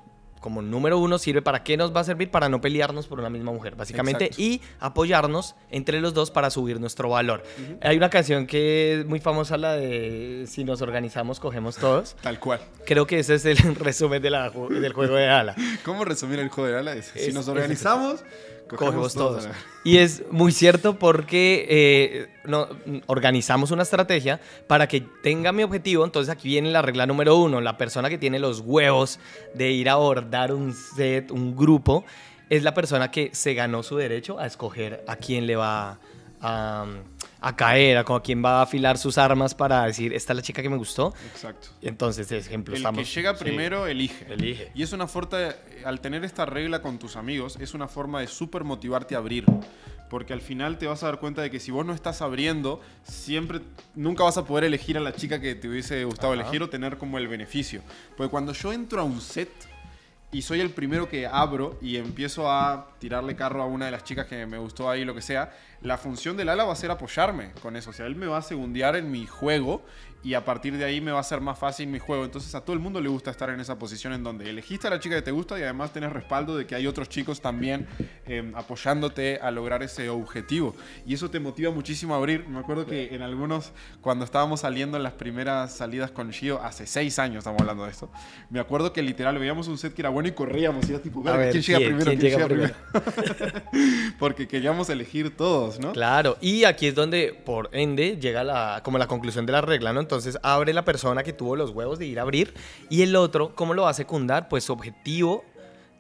como 0.45 0.61
número 0.61 0.99
uno, 0.99 1.17
sirve 1.17 1.41
para 1.41 1.65
qué 1.65 1.79
nos 1.79 1.97
va 1.97 2.01
a 2.01 2.05
servir 2.05 2.31
para 2.31 2.51
no 2.51 2.61
pelearnos 2.61 3.07
por 3.07 3.19
una 3.19 3.31
misma 3.31 3.51
mujer, 3.51 3.77
básicamente, 3.77 4.27
Exacto. 4.27 4.43
y 4.43 4.61
apoyarnos 4.79 5.55
entre 5.71 6.03
los 6.03 6.13
dos 6.13 6.31
para 6.31 6.51
subir 6.51 6.79
nuestro 6.79 7.09
valor. 7.09 7.43
Hay 7.81 7.97
una 7.97 8.11
canción 8.11 8.47
que 8.47 9.01
es 9.01 9.07
muy 9.07 9.21
famosa, 9.21 9.57
la 9.57 9.73
de 9.73 10.45
Si 10.47 10.63
nos 10.65 10.83
organizamos, 10.83 11.41
cogemos 11.41 11.77
todos. 11.79 12.15
Tal 12.23 12.39
cual. 12.39 12.61
Creo 12.85 13.07
que 13.07 13.21
ese 13.21 13.37
es 13.37 13.47
el 13.47 13.57
resumen 13.77 14.21
de 14.21 14.29
la 14.29 14.53
ju- 14.53 14.69
del 14.69 14.93
juego 14.93 15.15
de 15.17 15.29
ala. 15.31 15.55
¿Cómo 15.83 16.05
resumir 16.05 16.39
el 16.41 16.51
juego 16.51 16.69
de 16.71 16.79
ala? 16.79 16.93
Es, 16.95 17.07
si 17.07 17.21
Es- 17.31 17.35
nos 17.35 17.45
es- 17.45 17.49
organizamos, 17.49 18.23
Cogemos 18.69 19.15
todos. 19.15 19.47
Y 19.85 19.99
es 19.99 20.23
muy 20.31 20.53
cierto 20.53 20.99
porque 20.99 21.67
eh, 21.69 22.29
no, 22.45 22.69
organizamos 23.07 23.71
una 23.71 23.83
estrategia 23.83 24.41
para 24.67 24.89
que 24.89 25.03
tenga 25.23 25.53
mi 25.53 25.63
objetivo. 25.63 26.05
Entonces 26.05 26.33
aquí 26.33 26.49
viene 26.49 26.71
la 26.71 26.83
regla 26.83 27.07
número 27.07 27.37
uno. 27.37 27.61
La 27.61 27.77
persona 27.77 28.09
que 28.09 28.19
tiene 28.19 28.39
los 28.39 28.61
huevos 28.61 29.21
de 29.55 29.71
ir 29.71 29.91
a 29.91 29.93
abordar 29.93 30.53
un 30.53 30.73
set, 30.73 31.31
un 31.31 31.55
grupo, 31.55 32.05
es 32.49 32.63
la 32.63 32.75
persona 32.75 33.11
que 33.11 33.31
se 33.33 33.55
ganó 33.55 33.83
su 33.83 33.97
derecho 33.97 34.39
a 34.39 34.47
escoger 34.47 35.05
a 35.07 35.17
quién 35.17 35.47
le 35.47 35.57
va 35.57 35.99
a, 36.41 36.87
a 37.47 37.55
caer, 37.57 37.99
a 37.99 38.05
con 38.05 38.21
quién 38.21 38.43
va 38.45 38.61
a 38.61 38.63
afilar 38.63 38.97
sus 38.99 39.19
armas 39.19 39.55
para 39.55 39.85
decir, 39.85 40.13
esta 40.15 40.33
es 40.33 40.37
la 40.37 40.43
chica 40.43 40.63
que 40.63 40.71
me 40.71 40.77
gustó. 40.77 41.13
Exacto. 41.33 41.69
Entonces, 41.83 42.29
de 42.29 42.39
ejemplo, 42.39 42.75
El 42.75 42.79
estamos... 42.79 42.99
que 42.99 43.05
llega 43.15 43.35
sí, 43.37 43.45
primero 43.45 43.87
elige. 43.87 44.27
Elige. 44.33 44.71
Y 44.75 44.83
es 44.83 44.93
una 44.93 45.07
forma, 45.07 45.37
de- 45.39 45.55
al 45.85 46.01
tener 46.01 46.25
esta 46.25 46.47
regla 46.47 46.81
con 46.81 46.99
tus 46.99 47.17
amigos, 47.17 47.57
es 47.61 47.75
una 47.75 47.87
forma 47.89 48.21
de 48.21 48.27
súper 48.29 48.65
motivarte 48.65 49.15
a 49.15 49.19
abrir. 49.19 49.45
Porque 50.11 50.33
al 50.33 50.41
final 50.43 50.79
te 50.79 50.87
vas 50.87 51.03
a 51.03 51.07
dar 51.07 51.19
cuenta 51.19 51.43
de 51.43 51.51
que 51.51 51.59
si 51.59 51.71
vos 51.71 51.85
no 51.85 51.93
estás 51.93 52.23
abriendo, 52.23 52.81
siempre, 53.03 53.61
nunca 53.95 54.23
vas 54.23 54.37
a 54.37 54.45
poder 54.45 54.65
elegir 54.65 54.97
a 54.97 55.01
la 55.01 55.13
chica 55.13 55.41
que 55.41 55.55
te 55.55 55.69
hubiese 55.69 56.05
gustado 56.05 56.33
Ajá. 56.33 56.43
elegir 56.43 56.63
o 56.63 56.69
tener 56.71 56.99
como 56.99 57.19
el 57.19 57.27
beneficio. 57.29 57.83
Porque 58.17 58.31
cuando 58.31 58.53
yo 58.53 58.73
entro 58.73 59.01
a 59.01 59.05
un 59.05 59.21
set 59.21 59.49
y 60.35 60.43
soy 60.43 60.61
el 60.61 60.71
primero 60.71 61.09
que 61.09 61.29
abro 61.29 61.79
y 61.81 61.97
empiezo 61.97 62.51
a 62.51 62.89
tirarle 62.99 63.37
carro 63.37 63.63
a 63.63 63.67
una 63.67 63.85
de 63.85 63.93
las 63.93 64.03
chicas 64.03 64.27
que 64.27 64.47
me 64.47 64.59
gustó 64.59 64.91
ahí, 64.91 65.05
lo 65.05 65.15
que 65.15 65.23
sea, 65.23 65.53
la 65.81 65.97
función 65.97 66.37
del 66.37 66.49
ala 66.49 66.65
va 66.65 66.73
a 66.73 66.77
ser 66.77 66.91
apoyarme 66.91 67.53
con 67.63 67.77
eso. 67.77 67.91
O 67.91 67.93
sea, 67.93 68.07
él 68.07 68.17
me 68.17 68.27
va 68.27 68.39
a 68.39 68.43
segundear 68.43 68.97
en 68.97 69.13
mi 69.13 69.27
juego 69.27 69.85
y 70.25 70.35
a 70.35 70.45
partir 70.45 70.77
de 70.79 70.85
ahí 70.85 71.01
me 71.01 71.13
va 71.13 71.21
a 71.21 71.23
ser 71.23 71.41
más 71.41 71.59
fácil 71.59 71.87
mi 71.87 71.99
juego. 71.99 72.25
Entonces 72.25 72.55
a 72.55 72.63
todo 72.63 72.73
el 72.73 72.81
mundo 72.81 73.01
le 73.01 73.09
gusta 73.09 73.31
estar 73.31 73.51
en 73.51 73.61
esa 73.61 73.79
posición 73.79 74.13
en 74.15 74.25
donde 74.25 74.49
elegiste 74.49 74.87
a 74.87 74.91
la 74.91 74.99
chica 74.99 75.15
que 75.17 75.23
te 75.23 75.31
gusta 75.31 75.59
y 75.59 75.63
además 75.63 75.93
tenés 75.93 76.13
respaldo 76.13 76.57
de 76.57 76.67
que 76.67 76.75
hay 76.75 76.87
otros 76.87 77.09
chicos 77.09 77.41
también 77.43 77.87
eh, 78.27 78.51
apoyándote 78.55 79.39
a 79.43 79.51
lograr 79.51 79.83
ese 79.83 80.09
objetivo. 80.09 80.75
Y 81.07 81.15
eso 81.15 81.31
te 81.31 81.39
motiva 81.41 81.71
muchísimo 81.71 82.15
a 82.15 82.17
abrir. 82.17 82.49
Me 82.49 82.59
acuerdo 82.59 82.87
que 82.87 83.15
en 83.15 83.23
algunos, 83.23 83.73
cuando 84.01 84.25
estábamos 84.25 84.61
saliendo 84.61 84.97
en 84.97 85.03
las 85.03 85.13
primeras 85.13 85.75
salidas 85.77 86.11
con 86.11 86.31
Shio, 86.31 86.63
hace 86.63 86.87
seis 86.87 87.19
años 87.19 87.39
estamos 87.39 87.61
hablando 87.61 87.85
de 87.85 87.91
esto, 87.91 88.11
me 88.51 88.61
acuerdo 88.61 88.93
que 88.93 89.03
literal 89.03 89.39
veíamos 89.39 89.69
un 89.69 89.77
set 89.77 89.93
que 89.93 90.01
era 90.03 90.09
bueno 90.09 90.29
y 90.29 90.33
corríamos 90.33 90.89
y 90.89 90.93
era 90.93 91.03
tipo, 91.03 91.21
A 91.21 91.25
"Verga, 91.25 91.39
ver, 91.39 91.51
¿quién 91.53 91.63
llega 91.63 91.79
¿quién- 91.79 91.89
primero? 91.97 92.11
quién 92.11 92.21
¿Quién 92.21 92.33
llega 92.33 92.49
llega 92.49 92.73
primero? 93.03 94.15
Porque 94.19 94.49
queríamos 94.49 94.89
elegir 94.91 95.37
todos, 95.37 95.79
¿no? 95.79 95.93
Claro, 95.93 96.37
y 96.41 96.65
aquí 96.65 96.87
es 96.87 96.95
donde, 96.95 97.35
por 97.45 97.69
ende, 97.73 98.17
llega 98.21 98.45
la, 98.45 98.81
como 98.85 98.99
la 98.99 99.07
conclusión 99.07 99.45
de 99.47 99.53
la 99.53 99.61
regla, 99.61 99.93
¿no? 99.93 100.01
Entonces 100.01 100.14
abre 100.43 100.73
la 100.73 100.85
persona 100.85 101.23
que 101.23 101.33
tuvo 101.33 101.57
los 101.57 101.71
huevos 101.71 101.99
de 101.99 102.07
ir 102.07 102.19
a 102.19 102.23
abrir 102.23 102.55
y 102.91 103.03
el 103.03 103.17
otro, 103.17 103.55
¿cómo 103.55 103.75
lo 103.75 103.83
va 103.83 103.91
a 103.91 103.95
secundar? 103.95 104.49
Pues 104.49 104.65
su 104.65 104.73
objetivo 104.73 105.45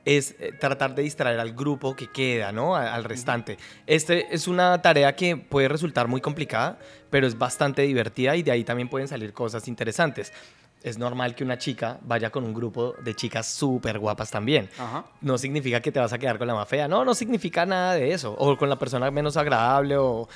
es 0.05 0.35
eh, 0.39 0.53
tratar 0.59 0.95
de 0.95 1.03
distraer 1.03 1.41
al 1.41 1.53
grupo 1.53 1.97
que 1.97 2.09
queda, 2.09 2.53
¿no? 2.53 2.77
Al 2.77 3.05
restante. 3.05 3.59
Este 3.87 4.35
es 4.35 4.47
una 4.47 4.81
tarea 4.83 5.15
que 5.17 5.37
puede 5.37 5.69
resultar 5.69 6.09
muy 6.09 6.21
complicada, 6.21 6.79
pero 7.11 7.27
es 7.27 7.39
bastante 7.39 7.83
divertida 7.83 8.37
y 8.37 8.43
de 8.43 8.51
ahí 8.51 8.65
también 8.65 8.89
pueden 8.89 9.09
salir 9.09 9.33
cosas 9.33 9.67
interesantes. 9.69 10.33
Es 10.83 10.99
normal 10.99 11.35
que 11.35 11.45
una 11.45 11.57
chica 11.57 11.99
vaya 12.03 12.29
con 12.31 12.45
un 12.45 12.53
grupo 12.53 12.95
de 13.03 13.15
chicas 13.15 13.47
súper 13.47 13.99
guapas 13.99 14.31
también 14.31 14.69
Ajá. 14.79 15.07
no 15.23 15.39
significa 15.39 15.81
que 15.81 15.91
te 15.91 15.99
vas 15.99 16.13
a 16.13 16.19
quedar 16.19 16.37
con 16.37 16.47
la 16.47 16.55
más 16.55 16.69
fea. 16.69 16.87
No, 16.89 17.07
no 17.07 17.15
significa 17.15 17.65
nada 17.65 17.95
de 17.95 18.13
eso. 18.13 18.35
O 18.39 18.57
con 18.59 18.69
la 18.69 18.79
persona 18.79 19.11
menos 19.11 19.37
agradable 19.37 19.97
o... 19.97 20.29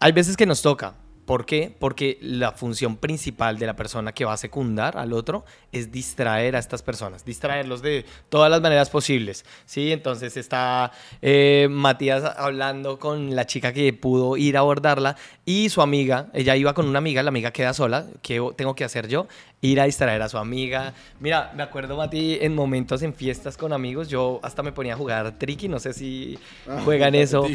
Hay 0.00 0.12
veces 0.12 0.36
que 0.36 0.46
nos 0.46 0.62
toca 0.62 0.94
¿Por 1.32 1.46
qué? 1.46 1.74
Porque 1.78 2.18
la 2.20 2.52
función 2.52 2.98
principal 2.98 3.58
de 3.58 3.64
la 3.64 3.74
persona 3.74 4.12
que 4.12 4.26
va 4.26 4.34
a 4.34 4.36
secundar 4.36 4.98
al 4.98 5.14
otro 5.14 5.46
es 5.72 5.90
distraer 5.90 6.56
a 6.56 6.58
estas 6.58 6.82
personas, 6.82 7.24
distraerlos 7.24 7.80
de 7.80 8.04
todas 8.28 8.50
las 8.50 8.60
maneras 8.60 8.90
posibles, 8.90 9.46
¿sí? 9.64 9.92
Entonces 9.92 10.36
está 10.36 10.92
eh, 11.22 11.68
Matías 11.70 12.22
hablando 12.36 12.98
con 12.98 13.34
la 13.34 13.46
chica 13.46 13.72
que 13.72 13.94
pudo 13.94 14.36
ir 14.36 14.58
a 14.58 14.60
abordarla 14.60 15.16
y 15.46 15.70
su 15.70 15.80
amiga, 15.80 16.28
ella 16.34 16.54
iba 16.54 16.74
con 16.74 16.86
una 16.86 16.98
amiga, 16.98 17.22
la 17.22 17.30
amiga 17.30 17.50
queda 17.50 17.72
sola, 17.72 18.04
¿qué 18.20 18.46
tengo 18.54 18.74
que 18.74 18.84
hacer 18.84 19.08
yo? 19.08 19.26
Ir 19.62 19.80
a 19.80 19.84
distraer 19.84 20.20
a 20.22 20.28
su 20.28 20.38
amiga. 20.38 20.92
Mira, 21.20 21.52
me 21.56 21.62
acuerdo, 21.62 21.96
Mati, 21.96 22.36
en 22.40 22.54
momentos 22.54 23.00
en 23.02 23.14
fiestas 23.14 23.56
con 23.56 23.72
amigos, 23.72 24.08
yo 24.08 24.40
hasta 24.42 24.62
me 24.62 24.72
ponía 24.72 24.94
a 24.94 24.96
jugar 24.96 25.38
tricky, 25.38 25.68
no 25.68 25.78
sé 25.78 25.92
si 25.94 26.36
Ah, 26.68 26.80
juegan 26.84 27.14
eso. 27.14 27.46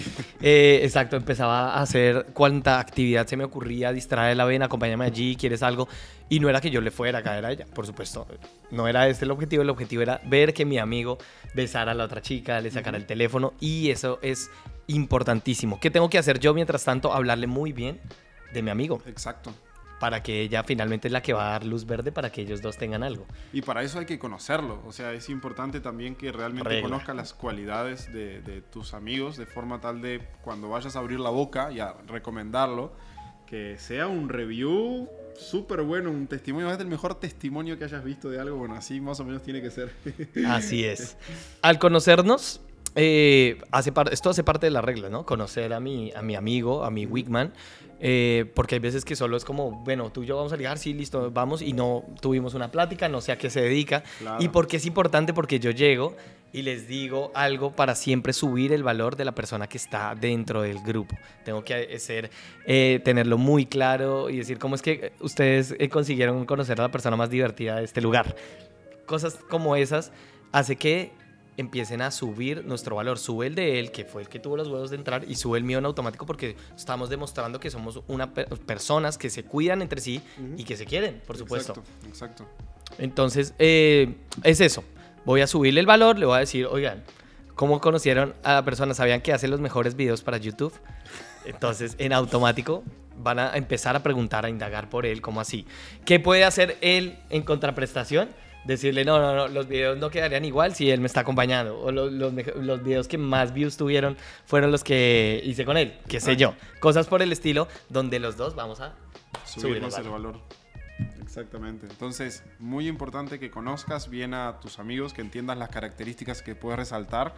Eh, 0.41 0.79
exacto, 0.83 1.15
empezaba 1.15 1.73
a 1.75 1.81
hacer 1.81 2.27
cuanta 2.33 2.79
actividad 2.79 3.27
se 3.27 3.37
me 3.37 3.43
ocurría, 3.43 3.66
distraer 3.67 4.37
la 4.37 4.45
ven, 4.45 4.63
acompáñame 4.63 5.05
allí, 5.05 5.35
quieres 5.35 5.63
algo. 5.63 5.87
Y 6.29 6.39
no 6.39 6.49
era 6.49 6.59
que 6.61 6.69
yo 6.69 6.81
le 6.81 6.91
fuera 6.91 7.19
a 7.19 7.23
caer 7.23 7.45
a 7.45 7.51
ella, 7.51 7.65
por 7.73 7.85
supuesto. 7.85 8.27
No 8.71 8.87
era 8.87 9.07
este 9.07 9.25
el 9.25 9.31
objetivo, 9.31 9.61
el 9.63 9.69
objetivo 9.69 10.01
era 10.01 10.21
ver 10.25 10.53
que 10.53 10.65
mi 10.65 10.77
amigo 10.77 11.17
besara 11.53 11.91
a 11.91 11.95
la 11.95 12.03
otra 12.05 12.21
chica, 12.21 12.59
le 12.61 12.71
sacara 12.71 12.97
el 12.97 13.05
teléfono 13.05 13.53
y 13.59 13.89
eso 13.89 14.19
es 14.21 14.49
importantísimo. 14.87 15.79
¿Qué 15.79 15.91
tengo 15.91 16.09
que 16.09 16.17
hacer 16.17 16.39
yo 16.39 16.53
mientras 16.53 16.83
tanto? 16.83 17.13
Hablarle 17.13 17.47
muy 17.47 17.71
bien 17.73 17.99
de 18.53 18.61
mi 18.61 18.69
amigo 18.71 19.01
Exacto. 19.05 19.53
para 19.99 20.23
que 20.23 20.41
ella 20.41 20.63
finalmente 20.63 21.07
es 21.07 21.11
la 21.11 21.21
que 21.21 21.33
va 21.33 21.47
a 21.47 21.51
dar 21.51 21.65
luz 21.65 21.85
verde 21.85 22.11
para 22.11 22.31
que 22.31 22.41
ellos 22.41 22.61
dos 22.61 22.77
tengan 22.77 23.03
algo. 23.03 23.25
Y 23.51 23.61
para 23.61 23.83
eso 23.83 23.99
hay 23.99 24.05
que 24.05 24.17
conocerlo. 24.19 24.81
O 24.85 24.91
sea, 24.93 25.13
es 25.13 25.29
importante 25.29 25.79
también 25.81 26.15
que 26.15 26.31
realmente 26.31 26.69
Regla. 26.69 26.83
conozcas 26.89 27.15
las 27.15 27.33
cualidades 27.33 28.11
de, 28.13 28.41
de 28.41 28.61
tus 28.61 28.93
amigos 28.93 29.37
de 29.37 29.45
forma 29.45 29.81
tal 29.81 30.01
de 30.01 30.21
cuando 30.41 30.69
vayas 30.69 30.95
a 30.95 30.99
abrir 30.99 31.19
la 31.19 31.29
boca 31.29 31.71
y 31.71 31.79
a 31.79 31.93
recomendarlo, 32.07 32.93
que 33.47 33.77
sea 33.79 34.07
un 34.07 34.29
review 34.29 35.09
súper 35.35 35.81
bueno, 35.81 36.11
un 36.11 36.27
testimonio, 36.27 36.71
es 36.71 36.79
el 36.79 36.87
mejor 36.87 37.15
testimonio 37.19 37.77
que 37.77 37.85
hayas 37.85 38.03
visto 38.03 38.29
de 38.29 38.39
algo. 38.39 38.57
Bueno, 38.57 38.75
así 38.75 38.99
más 38.99 39.19
o 39.19 39.25
menos 39.25 39.41
tiene 39.41 39.61
que 39.61 39.71
ser. 39.71 39.91
Así 40.45 40.83
es. 40.83 41.17
Al 41.61 41.79
conocernos, 41.79 42.61
eh, 42.97 43.59
hace 43.71 43.93
esto 44.11 44.29
hace 44.31 44.43
parte 44.43 44.65
de 44.65 44.71
la 44.71 44.81
regla, 44.81 45.07
¿no? 45.09 45.25
Conocer 45.25 45.71
a 45.73 45.79
mi, 45.79 46.11
a 46.13 46.21
mi 46.21 46.35
amigo, 46.35 46.83
a 46.83 46.89
mi 46.89 47.05
Wigman, 47.05 47.53
eh, 47.99 48.51
porque 48.55 48.75
hay 48.75 48.79
veces 48.79 49.05
que 49.05 49.15
solo 49.15 49.37
es 49.37 49.45
como, 49.45 49.71
bueno, 49.83 50.11
tú 50.11 50.23
y 50.23 50.25
yo 50.25 50.35
vamos 50.35 50.51
a 50.51 50.57
ligar, 50.57 50.77
sí, 50.77 50.93
listo, 50.93 51.31
vamos, 51.31 51.61
y 51.61 51.73
no 51.73 52.03
tuvimos 52.21 52.53
una 52.55 52.71
plática, 52.71 53.07
no 53.07 53.21
sé 53.21 53.31
a 53.31 53.37
qué 53.37 53.49
se 53.49 53.61
dedica. 53.61 54.03
Claro. 54.19 54.43
¿Y 54.43 54.49
por 54.49 54.67
qué 54.67 54.77
es 54.77 54.85
importante? 54.85 55.33
Porque 55.33 55.59
yo 55.59 55.71
llego 55.71 56.17
y 56.51 56.63
les 56.63 56.87
digo 56.87 57.31
algo 57.35 57.71
para 57.71 57.93
siempre 57.93 58.33
subir 58.33 58.73
el 58.73 58.81
valor 58.81 59.15
de 59.15 59.25
la 59.25 59.33
persona 59.33 59.67
que 59.67 59.77
está 59.77 60.15
dentro 60.15 60.63
del 60.63 60.79
grupo. 60.79 61.15
Tengo 61.45 61.63
que 61.63 61.99
ser, 61.99 62.31
eh, 62.65 62.99
tenerlo 63.05 63.37
muy 63.37 63.67
claro 63.67 64.29
y 64.29 64.37
decir 64.37 64.57
cómo 64.57 64.73
es 64.75 64.81
que 64.81 65.13
ustedes 65.19 65.75
eh, 65.77 65.87
consiguieron 65.87 66.45
conocer 66.45 66.79
a 66.79 66.83
la 66.83 66.91
persona 66.91 67.15
más 67.15 67.29
divertida 67.29 67.75
de 67.75 67.83
este 67.83 68.01
lugar 68.01 68.35
cosas 69.07 69.39
como 69.49 69.75
esas 69.75 70.11
hace 70.51 70.75
que 70.75 71.11
empiecen 71.57 72.01
a 72.01 72.11
subir 72.11 72.63
nuestro 72.65 72.95
valor. 72.95 73.17
Sube 73.19 73.47
el 73.47 73.55
de 73.55 73.79
él, 73.79 73.91
que 73.91 74.05
fue 74.05 74.21
el 74.21 74.29
que 74.29 74.39
tuvo 74.39 74.55
los 74.57 74.67
huevos 74.67 74.89
de 74.91 74.95
entrar, 74.95 75.25
y 75.27 75.35
sube 75.35 75.57
el 75.57 75.63
mío 75.63 75.79
en 75.79 75.85
automático 75.85 76.25
porque 76.25 76.55
estamos 76.75 77.09
demostrando 77.09 77.59
que 77.59 77.69
somos 77.69 78.01
una 78.07 78.33
pe- 78.33 78.45
personas 78.45 79.17
que 79.17 79.29
se 79.29 79.43
cuidan 79.43 79.81
entre 79.81 79.99
sí 79.99 80.21
y 80.55 80.63
que 80.63 80.77
se 80.77 80.85
quieren, 80.85 81.21
por 81.27 81.37
supuesto. 81.37 81.73
Exacto, 82.07 82.07
exacto. 82.07 82.47
Entonces, 82.99 83.53
eh, 83.59 84.15
es 84.43 84.61
eso. 84.61 84.83
Voy 85.25 85.41
a 85.41 85.47
subirle 85.47 85.79
el 85.81 85.85
valor, 85.85 86.17
le 86.17 86.25
voy 86.25 86.37
a 86.37 86.39
decir, 86.39 86.65
oigan, 86.67 87.03
¿cómo 87.55 87.81
conocieron 87.81 88.33
a 88.43 88.53
la 88.53 88.63
persona? 88.63 88.93
¿Sabían 88.93 89.21
que 89.21 89.33
hace 89.33 89.47
los 89.47 89.59
mejores 89.59 89.95
videos 89.95 90.21
para 90.21 90.37
YouTube? 90.37 90.73
Entonces, 91.45 91.95
en 91.97 92.13
automático 92.13 92.83
van 93.17 93.39
a 93.39 93.57
empezar 93.57 93.95
a 93.95 94.03
preguntar, 94.03 94.45
a 94.45 94.49
indagar 94.49 94.89
por 94.89 95.05
él, 95.05 95.21
¿cómo 95.21 95.41
así? 95.41 95.65
¿Qué 96.05 96.19
puede 96.19 96.43
hacer 96.43 96.77
él 96.81 97.17
en 97.29 97.41
contraprestación? 97.43 98.29
Decirle, 98.67 99.05
no, 99.05 99.19
no, 99.19 99.33
no, 99.33 99.47
los 99.47 99.67
videos 99.67 99.97
no 99.97 100.09
quedarían 100.09 100.43
igual 100.43 100.75
si 100.75 100.91
él 100.91 100.99
me 100.99 101.07
está 101.07 101.21
acompañando. 101.21 101.79
O 101.79 101.91
los, 101.91 102.11
los, 102.11 102.33
los 102.57 102.83
videos 102.83 103.07
que 103.07 103.17
más 103.17 103.53
views 103.53 103.77
tuvieron 103.77 104.17
fueron 104.45 104.71
los 104.71 104.83
que 104.83 105.41
hice 105.43 105.63
con 105.63 105.77
él, 105.77 105.97
qué 106.07 106.19
sé 106.19 106.35
yo. 106.35 106.53
Cosas 106.81 107.07
por 107.07 107.21
el 107.21 107.31
estilo, 107.31 107.69
donde 107.89 108.19
los 108.19 108.35
dos 108.35 108.55
vamos 108.55 108.81
a 108.81 108.93
subir 109.45 109.77
el 109.77 109.91
Subirnos 109.91 109.97
el 109.97 110.03
valor. 110.09 110.33
valor. 110.33 110.41
Exactamente. 111.21 111.87
Entonces, 111.89 112.43
muy 112.59 112.87
importante 112.87 113.39
que 113.39 113.49
conozcas 113.49 114.09
bien 114.09 114.33
a 114.33 114.59
tus 114.59 114.79
amigos, 114.79 115.13
que 115.13 115.21
entiendas 115.21 115.57
las 115.57 115.69
características 115.69 116.41
que 116.41 116.55
puedes 116.55 116.77
resaltar. 116.77 117.35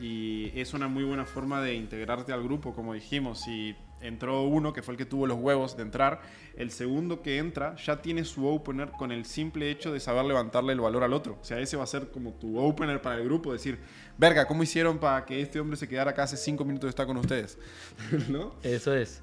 Y 0.00 0.50
es 0.58 0.74
una 0.74 0.88
muy 0.88 1.04
buena 1.04 1.24
forma 1.24 1.60
de 1.60 1.74
integrarte 1.74 2.32
al 2.32 2.42
grupo, 2.42 2.74
como 2.74 2.94
dijimos. 2.94 3.40
Si 3.42 3.76
entró 4.06 4.42
uno, 4.42 4.72
que 4.72 4.82
fue 4.82 4.92
el 4.92 4.98
que 4.98 5.06
tuvo 5.06 5.26
los 5.26 5.38
huevos 5.38 5.76
de 5.76 5.82
entrar, 5.82 6.20
el 6.56 6.70
segundo 6.70 7.22
que 7.22 7.38
entra 7.38 7.74
ya 7.76 8.00
tiene 8.00 8.24
su 8.24 8.46
opener 8.46 8.90
con 8.92 9.10
el 9.10 9.24
simple 9.24 9.70
hecho 9.70 9.92
de 9.92 10.00
saber 10.00 10.24
levantarle 10.24 10.72
el 10.72 10.80
valor 10.80 11.02
al 11.02 11.12
otro. 11.12 11.38
O 11.40 11.44
sea, 11.44 11.58
ese 11.58 11.76
va 11.76 11.84
a 11.84 11.86
ser 11.86 12.10
como 12.10 12.32
tu 12.34 12.58
opener 12.58 13.00
para 13.00 13.16
el 13.16 13.24
grupo, 13.24 13.52
decir, 13.52 13.78
verga, 14.18 14.46
¿cómo 14.46 14.62
hicieron 14.62 14.98
para 14.98 15.24
que 15.24 15.40
este 15.40 15.58
hombre 15.58 15.76
se 15.76 15.88
quedara 15.88 16.10
acá 16.10 16.24
hace 16.24 16.36
cinco 16.36 16.64
minutos 16.64 16.88
y 16.88 16.90
está 16.90 17.06
con 17.06 17.16
ustedes? 17.16 17.58
¿No? 18.28 18.54
Eso 18.62 18.94
es. 18.94 19.22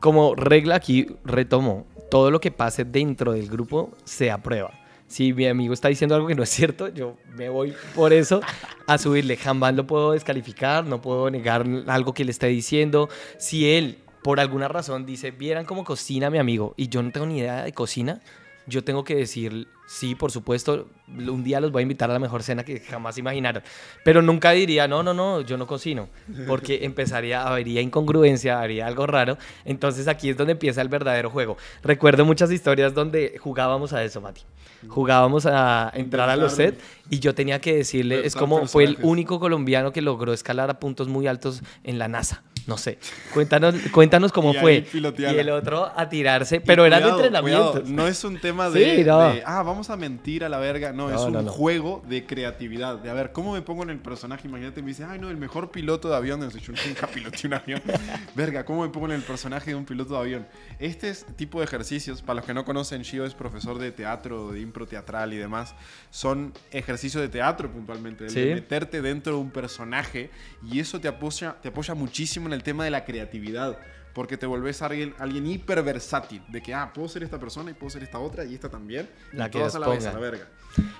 Como 0.00 0.34
regla 0.34 0.76
aquí 0.76 1.06
retomo, 1.24 1.86
todo 2.10 2.30
lo 2.30 2.40
que 2.40 2.50
pase 2.50 2.84
dentro 2.84 3.32
del 3.32 3.48
grupo 3.48 3.92
se 4.04 4.30
aprueba. 4.30 4.84
Si 5.06 5.32
mi 5.32 5.46
amigo 5.46 5.74
está 5.74 5.88
diciendo 5.88 6.14
algo 6.14 6.26
que 6.26 6.34
no 6.34 6.42
es 6.42 6.50
cierto, 6.50 6.88
yo 6.88 7.16
me 7.36 7.48
voy 7.48 7.74
por 7.94 8.12
eso 8.12 8.40
a 8.86 8.98
subirle. 8.98 9.36
Jamás 9.36 9.74
lo 9.74 9.86
puedo 9.86 10.12
descalificar, 10.12 10.84
no 10.84 11.00
puedo 11.00 11.30
negar 11.30 11.66
algo 11.86 12.14
que 12.14 12.24
le 12.24 12.30
esté 12.30 12.48
diciendo. 12.48 13.08
Si 13.38 13.70
él, 13.70 13.98
por 14.24 14.40
alguna 14.40 14.68
razón, 14.68 15.04
dice, 15.04 15.32
vieran 15.32 15.66
cómo 15.66 15.84
cocina 15.84 16.30
mi 16.30 16.38
amigo 16.38 16.72
y 16.78 16.88
yo 16.88 17.02
no 17.02 17.12
tengo 17.12 17.26
ni 17.26 17.40
idea 17.40 17.62
de 17.62 17.74
cocina, 17.74 18.22
yo 18.66 18.82
tengo 18.82 19.04
que 19.04 19.14
decir, 19.14 19.68
sí, 19.86 20.14
por 20.14 20.32
supuesto, 20.32 20.88
un 21.08 21.44
día 21.44 21.60
los 21.60 21.70
voy 21.70 21.80
a 21.80 21.82
invitar 21.82 22.08
a 22.08 22.14
la 22.14 22.18
mejor 22.18 22.42
cena 22.42 22.64
que 22.64 22.80
jamás 22.80 23.18
imaginaron. 23.18 23.62
Pero 24.02 24.22
nunca 24.22 24.52
diría, 24.52 24.88
no, 24.88 25.02
no, 25.02 25.12
no, 25.12 25.42
yo 25.42 25.58
no 25.58 25.66
cocino, 25.66 26.08
porque 26.46 26.78
empezaría, 26.86 27.46
habría 27.46 27.82
incongruencia, 27.82 28.62
habría 28.62 28.86
algo 28.86 29.06
raro. 29.06 29.36
Entonces 29.66 30.08
aquí 30.08 30.30
es 30.30 30.38
donde 30.38 30.52
empieza 30.52 30.80
el 30.80 30.88
verdadero 30.88 31.28
juego. 31.28 31.58
Recuerdo 31.82 32.24
muchas 32.24 32.50
historias 32.50 32.94
donde 32.94 33.36
jugábamos 33.38 33.92
a 33.92 34.02
eso, 34.02 34.22
Mati. 34.22 34.40
Jugábamos 34.88 35.44
a 35.44 35.92
entrar 35.94 36.30
a 36.30 36.36
los 36.36 36.54
sets 36.54 36.82
y 37.10 37.18
yo 37.18 37.34
tenía 37.34 37.60
que 37.60 37.76
decirle, 37.76 38.24
es 38.24 38.34
como 38.34 38.66
fue 38.68 38.84
el 38.84 38.96
único 39.02 39.38
colombiano 39.38 39.92
que 39.92 40.00
logró 40.00 40.32
escalar 40.32 40.70
a 40.70 40.80
puntos 40.80 41.08
muy 41.08 41.26
altos 41.26 41.62
en 41.82 41.98
la 41.98 42.08
NASA. 42.08 42.42
No 42.66 42.78
sé. 42.78 42.98
Cuéntanos, 43.34 43.74
cuéntanos 43.92 44.32
cómo 44.32 44.52
Y 44.54 44.56
fue. 44.58 44.86
Y 44.94 45.24
el 45.24 45.50
otro 45.50 45.92
a 45.94 46.08
tirarse, 46.08 46.60
pero 46.62 46.86
eran 46.86 47.02
entrenamientos. 47.02 47.72
cuidado, 47.80 47.90
No 47.94 48.06
es 48.06 48.24
un 48.24 48.40
tema 48.40 48.70
de, 48.70 48.96
Sí, 48.96 49.04
no. 49.04 49.20
de, 49.32 49.42
ah, 49.44 49.62
vamos 49.62 49.90
a 49.90 49.96
mentir 49.96 50.44
a 50.44 50.48
la 50.48 50.58
verga. 50.58 50.92
No, 50.92 51.10
es 51.10 51.16
No, 51.30 51.40
un 51.40 51.46
juego 51.46 52.02
de 52.08 52.24
creatividad. 52.24 52.98
De 52.98 53.10
a 53.10 53.12
ver, 53.14 53.32
¿cómo 53.32 53.52
me 53.52 53.60
pongo 53.60 53.82
en 53.82 53.90
el 53.90 53.98
personaje? 53.98 54.48
Imagínate, 54.48 54.80
me 54.80 54.88
dice, 54.88 55.04
ay, 55.04 55.18
no, 55.18 55.28
el 55.28 55.36
mejor 55.36 55.70
piloto 55.70 56.08
de 56.08 56.16
avión. 56.16 56.40
Yo 56.48 56.72
nunca 56.86 57.06
piloté 57.14 57.46
un 57.48 57.54
avión. 57.54 57.82
verga, 58.34 58.64
¿cómo 58.64 58.82
me 58.82 58.88
pongo 58.88 59.06
en 59.06 59.12
el 59.12 59.22
personaje 59.22 59.70
de 59.70 59.74
un 59.76 59.84
piloto 59.84 60.14
de 60.14 60.20
avión? 60.20 60.46
Este 60.78 61.10
es- 61.10 61.26
tipo 61.36 61.58
de 61.58 61.64
ejercicios, 61.66 62.22
para 62.22 62.36
los 62.36 62.46
que 62.46 62.54
no 62.54 62.64
conocen, 62.64 63.02
Shio 63.02 63.26
es 63.26 63.34
profesor 63.34 63.78
de 63.78 63.92
teatro, 63.92 64.52
de 64.52 64.60
impro 64.60 64.86
teatral 64.86 65.32
y 65.34 65.36
demás. 65.36 65.74
Son 66.10 66.52
ejercicios 66.70 67.20
de 67.22 67.28
teatro 67.28 67.70
puntualmente. 67.70 68.30
Sí. 68.30 68.40
De 68.40 68.54
meterte 68.54 69.02
dentro 69.02 69.34
de 69.34 69.38
un 69.40 69.50
personaje 69.50 70.30
y 70.70 70.80
eso 70.80 70.98
te 71.00 71.08
apoya, 71.08 71.56
te 71.60 71.68
apoya 71.68 71.94
muchísimo 71.94 72.46
en 72.46 72.53
el 72.54 72.62
tema 72.62 72.84
de 72.84 72.90
la 72.90 73.04
creatividad. 73.04 73.78
Porque 74.14 74.36
te 74.36 74.46
volvés 74.46 74.80
alguien, 74.80 75.12
alguien 75.18 75.44
hiper 75.46 75.82
versátil. 75.82 76.40
De 76.48 76.62
que, 76.62 76.72
ah, 76.72 76.92
puedo 76.94 77.08
ser 77.08 77.24
esta 77.24 77.38
persona 77.38 77.72
y 77.72 77.74
puedo 77.74 77.90
ser 77.90 78.04
esta 78.04 78.20
otra 78.20 78.44
y 78.44 78.54
esta 78.54 78.68
también. 78.68 79.10
La 79.32 79.48
y 79.48 79.50
que 79.50 79.58
todas 79.58 79.74
a 79.74 79.80
la 79.80 79.88
vez, 79.88 80.06
a 80.06 80.12
la 80.12 80.20
verga. 80.20 80.46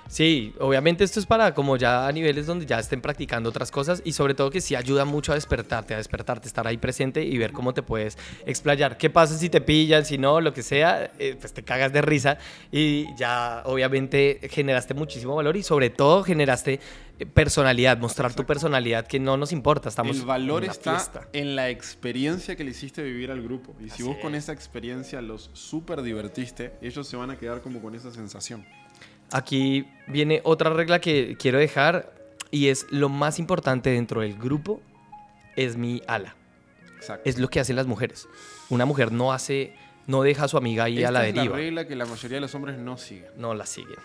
Sí, 0.07 0.53
obviamente 0.59 1.03
esto 1.03 1.19
es 1.19 1.25
para 1.25 1.53
como 1.53 1.77
ya 1.77 2.07
a 2.07 2.11
niveles 2.11 2.45
donde 2.45 2.65
ya 2.65 2.79
estén 2.79 3.01
practicando 3.01 3.49
otras 3.49 3.71
cosas 3.71 4.01
y 4.05 4.13
sobre 4.13 4.33
todo 4.33 4.49
que 4.49 4.61
sí 4.61 4.75
ayuda 4.75 5.03
mucho 5.03 5.31
a 5.31 5.35
despertarte, 5.35 5.93
a 5.93 5.97
despertarte, 5.97 6.47
estar 6.47 6.65
ahí 6.67 6.77
presente 6.77 7.23
y 7.23 7.37
ver 7.37 7.51
cómo 7.51 7.73
te 7.73 7.81
puedes 7.81 8.17
explayar. 8.45 8.97
¿Qué 8.97 9.09
pasa 9.09 9.37
si 9.37 9.49
te 9.49 9.61
pillan, 9.61 10.05
si 10.05 10.17
no, 10.17 10.39
lo 10.41 10.53
que 10.53 10.63
sea? 10.63 11.11
eh, 11.19 11.35
pues 11.39 11.53
te 11.53 11.63
cagas 11.63 11.91
de 11.91 12.01
risa 12.01 12.37
y 12.71 13.13
ya 13.17 13.63
obviamente 13.65 14.39
generaste 14.49 14.93
muchísimo 14.93 15.35
valor 15.35 15.57
y 15.57 15.63
sobre 15.63 15.89
todo 15.89 16.23
generaste 16.23 16.79
personalidad, 17.33 17.97
mostrar 17.97 18.33
tu 18.33 18.45
personalidad 18.45 19.07
que 19.07 19.19
no 19.19 19.37
nos 19.37 19.51
importa, 19.51 19.89
estamos 19.89 20.17
el 20.19 20.25
valor 20.25 20.63
en 20.65 20.71
está 20.71 20.91
fiesta. 20.99 21.27
en 21.33 21.55
la 21.55 21.69
experiencia 21.69 22.55
que 22.55 22.63
le 22.63 22.71
hiciste 22.71 23.01
vivir 23.03 23.31
al 23.31 23.41
grupo. 23.41 23.73
Y 23.79 23.85
si 23.85 23.89
Así 23.91 24.03
vos 24.03 24.17
con 24.17 24.35
es. 24.35 24.43
esa 24.43 24.51
experiencia 24.53 25.21
los 25.21 25.49
súper 25.53 26.01
divertiste, 26.01 26.73
ellos 26.81 27.07
se 27.07 27.15
van 27.15 27.31
a 27.31 27.37
quedar 27.37 27.61
como 27.61 27.81
con 27.81 27.95
esa 27.95 28.11
sensación. 28.11 28.65
Aquí 29.31 29.87
viene 30.07 30.41
otra 30.43 30.69
regla 30.71 30.99
que 30.99 31.35
quiero 31.39 31.57
dejar 31.57 32.13
y 32.51 32.67
es 32.67 32.85
lo 32.91 33.09
más 33.09 33.39
importante 33.39 33.89
dentro 33.89 34.21
del 34.21 34.37
grupo 34.37 34.81
es 35.55 35.77
mi 35.77 36.01
ala. 36.07 36.35
Exacto. 36.97 37.29
es 37.29 37.37
lo 37.39 37.49
que 37.49 37.59
hacen 37.59 37.75
las 37.75 37.87
mujeres. 37.87 38.27
Una 38.69 38.85
mujer 38.85 39.11
no 39.11 39.31
hace, 39.31 39.75
no 40.07 40.21
deja 40.23 40.45
a 40.45 40.47
su 40.47 40.57
amiga 40.57 40.85
ahí 40.85 40.97
Esta 40.97 41.09
a 41.09 41.11
la 41.11 41.27
es 41.27 41.33
deriva. 41.35 41.55
la 41.55 41.61
regla 41.61 41.87
que 41.87 41.95
la 41.95 42.05
mayoría 42.05 42.37
de 42.37 42.41
los 42.41 42.55
hombres 42.55 42.77
no 42.77 42.97
siguen. 42.97 43.27
no 43.37 43.53
la 43.53 43.65
siguen. 43.65 43.97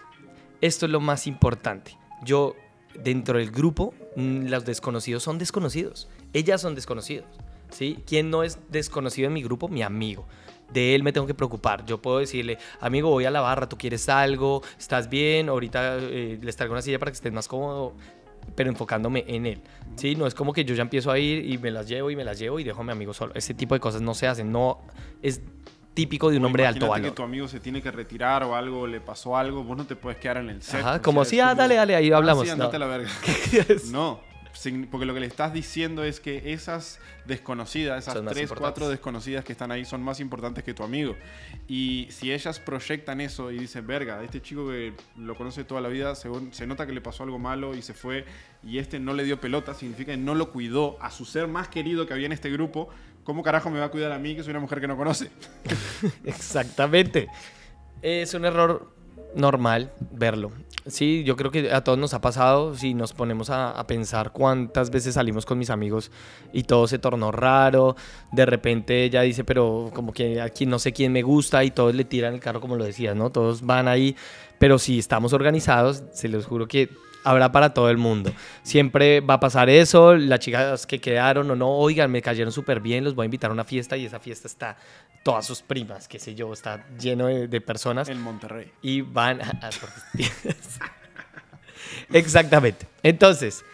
Esto 0.60 0.84
es 0.86 0.92
lo 0.92 1.00
más 1.00 1.26
importante. 1.26 1.96
Yo, 2.22 2.54
dentro 2.94 3.38
del 3.38 3.50
grupo, 3.50 3.94
mm, 4.16 4.46
los 4.46 4.64
desconocidos 4.64 5.22
son 5.22 5.38
desconocidos. 5.38 6.08
Ellas 6.32 6.60
son 6.60 6.74
desconocidos. 6.74 7.26
¿sí? 7.70 7.98
¿Quién 8.06 8.30
no 8.30 8.42
es 8.42 8.58
desconocido 8.70 9.28
en 9.28 9.34
mi 9.34 9.42
grupo? 9.42 9.68
Mi 9.68 9.82
amigo. 9.82 10.26
de 10.72 10.94
él 10.94 11.02
me 11.02 11.12
tengo 11.12 11.26
que 11.26 11.34
preocupar. 11.34 11.84
Yo 11.84 12.00
puedo 12.00 12.18
decirle, 12.20 12.56
amigo, 12.78 13.10
voy 13.10 13.24
a 13.24 13.30
la 13.32 13.40
barra, 13.40 13.68
tú 13.68 13.76
quieres 13.76 14.08
algo, 14.08 14.62
estás 14.78 15.10
bien, 15.10 15.48
ahorita 15.48 15.98
eh, 15.98 16.38
les 16.40 16.54
traigo 16.54 16.72
una 16.72 16.80
silla 16.80 17.00
para 17.00 17.10
que 17.10 17.16
estés 17.16 17.32
más 17.32 17.48
cómodo, 17.48 17.92
pero 18.54 18.70
enfocándome 18.70 19.24
en 19.26 19.46
él. 19.46 19.62
¿sí? 19.96 20.14
No 20.14 20.28
es 20.28 20.34
como 20.34 20.52
que 20.52 20.64
yo 20.64 20.76
ya 20.76 20.82
empiezo 20.82 21.10
a 21.10 21.18
ir 21.18 21.44
y 21.44 21.58
me 21.58 21.72
las 21.72 21.88
llevo 21.88 22.08
y 22.12 22.14
me 22.14 22.22
las 22.22 22.38
llevo 22.38 22.60
y 22.60 22.64
dejo 22.64 22.82
a 22.82 22.84
mi 22.84 22.92
amigo 22.92 23.12
solo. 23.12 23.32
Ese 23.34 23.52
tipo 23.52 23.74
de 23.74 23.80
cosas 23.80 24.00
no 24.00 24.14
se 24.14 24.28
hacen, 24.28 24.52
no 24.52 24.78
es 25.22 25.40
típico 25.94 26.30
de 26.30 26.36
un 26.38 26.44
hombre 26.44 26.62
de 26.62 26.68
alto 26.68 26.88
valor. 26.88 27.10
que 27.10 27.14
tu 27.16 27.22
amigo 27.22 27.48
se 27.48 27.60
tiene 27.60 27.82
que 27.82 27.90
retirar 27.90 28.42
o 28.44 28.54
algo, 28.54 28.86
le 28.86 29.00
pasó 29.00 29.36
algo, 29.36 29.64
vos 29.64 29.76
no 29.76 29.84
te 29.86 29.96
puedes 29.96 30.18
quedar 30.18 30.38
en 30.38 30.48
el 30.50 30.62
set. 30.62 30.80
Ajá, 30.80 30.96
o 30.96 31.02
como 31.02 31.24
si, 31.24 31.40
ah, 31.40 31.54
dale, 31.54 31.74
dale, 31.74 31.94
ahí 31.96 32.10
"Ah, 32.12 32.16
hablamos". 32.18 32.44
sí, 32.44 32.50
andate 32.50 32.78
No. 32.78 32.84
a 32.84 32.88
la 32.88 32.96
verga. 32.96 33.10
No, 33.90 34.20
porque 34.90 35.06
lo 35.06 35.14
que 35.14 35.20
le 35.20 35.26
estás 35.26 35.52
diciendo 35.52 36.02
es 36.04 36.20
que 36.20 36.52
esas 36.52 36.98
desconocidas, 37.24 38.02
esas 38.02 38.14
tres, 38.34 38.50
cuatro 38.60 38.88
desconocidas 38.88 39.44
que 39.44 39.52
están 39.52 39.70
ahí 39.70 39.84
son 39.84 40.02
más 40.02 40.20
importantes 40.20 40.64
que 40.64 40.74
tu 40.74 40.82
amigo. 40.82 41.16
Y 41.68 42.08
si 42.10 42.32
ellas 42.32 42.58
proyectan 42.60 43.20
eso 43.20 43.50
y 43.50 43.58
dicen, 43.58 43.86
verga, 43.86 44.22
este 44.22 44.42
chico 44.42 44.68
que 44.68 44.92
lo 45.16 45.34
conoce 45.36 45.64
toda 45.64 45.80
la 45.80 45.88
vida, 45.88 46.14
según- 46.14 46.52
se 46.52 46.66
nota 46.66 46.86
que 46.86 46.92
le 46.92 47.00
pasó 47.00 47.22
algo 47.22 47.38
malo 47.38 47.74
y 47.74 47.82
se 47.82 47.94
fue, 47.94 48.24
y 48.62 48.78
este 48.78 48.98
no 48.98 49.14
le 49.14 49.24
dio 49.24 49.40
pelota, 49.40 49.74
significa 49.74 50.12
que 50.12 50.18
no 50.18 50.34
lo 50.34 50.50
cuidó 50.50 50.96
a 51.00 51.10
su 51.10 51.24
ser 51.24 51.46
más 51.48 51.68
querido 51.68 52.06
que 52.06 52.12
había 52.14 52.26
en 52.26 52.32
este 52.32 52.50
grupo. 52.50 52.88
¿Cómo 53.24 53.42
carajo 53.42 53.70
me 53.70 53.78
va 53.78 53.86
a 53.86 53.90
cuidar 53.90 54.12
a 54.12 54.18
mí, 54.18 54.34
que 54.34 54.42
soy 54.42 54.50
una 54.50 54.60
mujer 54.60 54.80
que 54.80 54.88
no 54.88 54.96
conoce? 54.96 55.30
Exactamente. 56.24 57.28
Es 58.02 58.34
un 58.34 58.44
error 58.44 58.92
normal 59.34 59.92
verlo. 60.10 60.52
Sí, 60.86 61.22
yo 61.24 61.36
creo 61.36 61.50
que 61.50 61.72
a 61.72 61.84
todos 61.84 61.98
nos 61.98 62.14
ha 62.14 62.20
pasado 62.20 62.74
si 62.74 62.94
nos 62.94 63.12
ponemos 63.12 63.50
a, 63.50 63.70
a 63.70 63.86
pensar 63.86 64.32
cuántas 64.32 64.90
veces 64.90 65.14
salimos 65.14 65.44
con 65.44 65.58
mis 65.58 65.70
amigos 65.70 66.10
y 66.52 66.62
todo 66.62 66.86
se 66.86 66.98
tornó 66.98 67.30
raro. 67.30 67.96
De 68.32 68.46
repente 68.46 69.04
ella 69.04 69.22
dice, 69.22 69.44
pero 69.44 69.90
como 69.94 70.12
que 70.12 70.40
aquí 70.40 70.66
no 70.66 70.78
sé 70.78 70.92
quién 70.92 71.12
me 71.12 71.22
gusta 71.22 71.62
y 71.64 71.70
todos 71.70 71.94
le 71.94 72.04
tiran 72.04 72.34
el 72.34 72.40
carro 72.40 72.60
como 72.60 72.76
lo 72.76 72.84
decías, 72.84 73.14
¿no? 73.14 73.30
Todos 73.30 73.64
van 73.64 73.88
ahí. 73.88 74.16
Pero 74.58 74.78
si 74.78 74.98
estamos 74.98 75.32
organizados, 75.32 76.02
se 76.12 76.28
los 76.28 76.46
juro 76.46 76.66
que 76.66 76.90
habrá 77.24 77.52
para 77.52 77.74
todo 77.74 77.90
el 77.90 77.96
mundo. 77.96 78.32
Siempre 78.62 79.20
va 79.20 79.34
a 79.34 79.40
pasar 79.40 79.68
eso, 79.68 80.14
las 80.16 80.40
chicas 80.40 80.86
que 80.86 81.00
quedaron 81.00 81.50
o 81.50 81.56
no, 81.56 81.70
oigan, 81.70 82.10
me 82.10 82.22
cayeron 82.22 82.52
súper 82.52 82.80
bien, 82.80 83.04
los 83.04 83.14
voy 83.14 83.24
a 83.24 83.26
invitar 83.26 83.50
a 83.50 83.54
una 83.54 83.64
fiesta 83.64 83.96
y 83.96 84.06
esa 84.06 84.20
fiesta 84.20 84.48
está 84.48 84.76
todas 85.22 85.46
sus 85.46 85.62
primas, 85.62 86.08
qué 86.08 86.18
sé 86.18 86.34
yo, 86.34 86.52
está 86.52 86.86
lleno 86.98 87.26
de, 87.26 87.46
de 87.48 87.60
personas 87.60 88.08
En 88.08 88.20
Monterrey. 88.20 88.72
y 88.82 89.02
van 89.02 89.40
a... 89.42 89.60
Exactamente. 92.12 92.86
Entonces, 93.02 93.64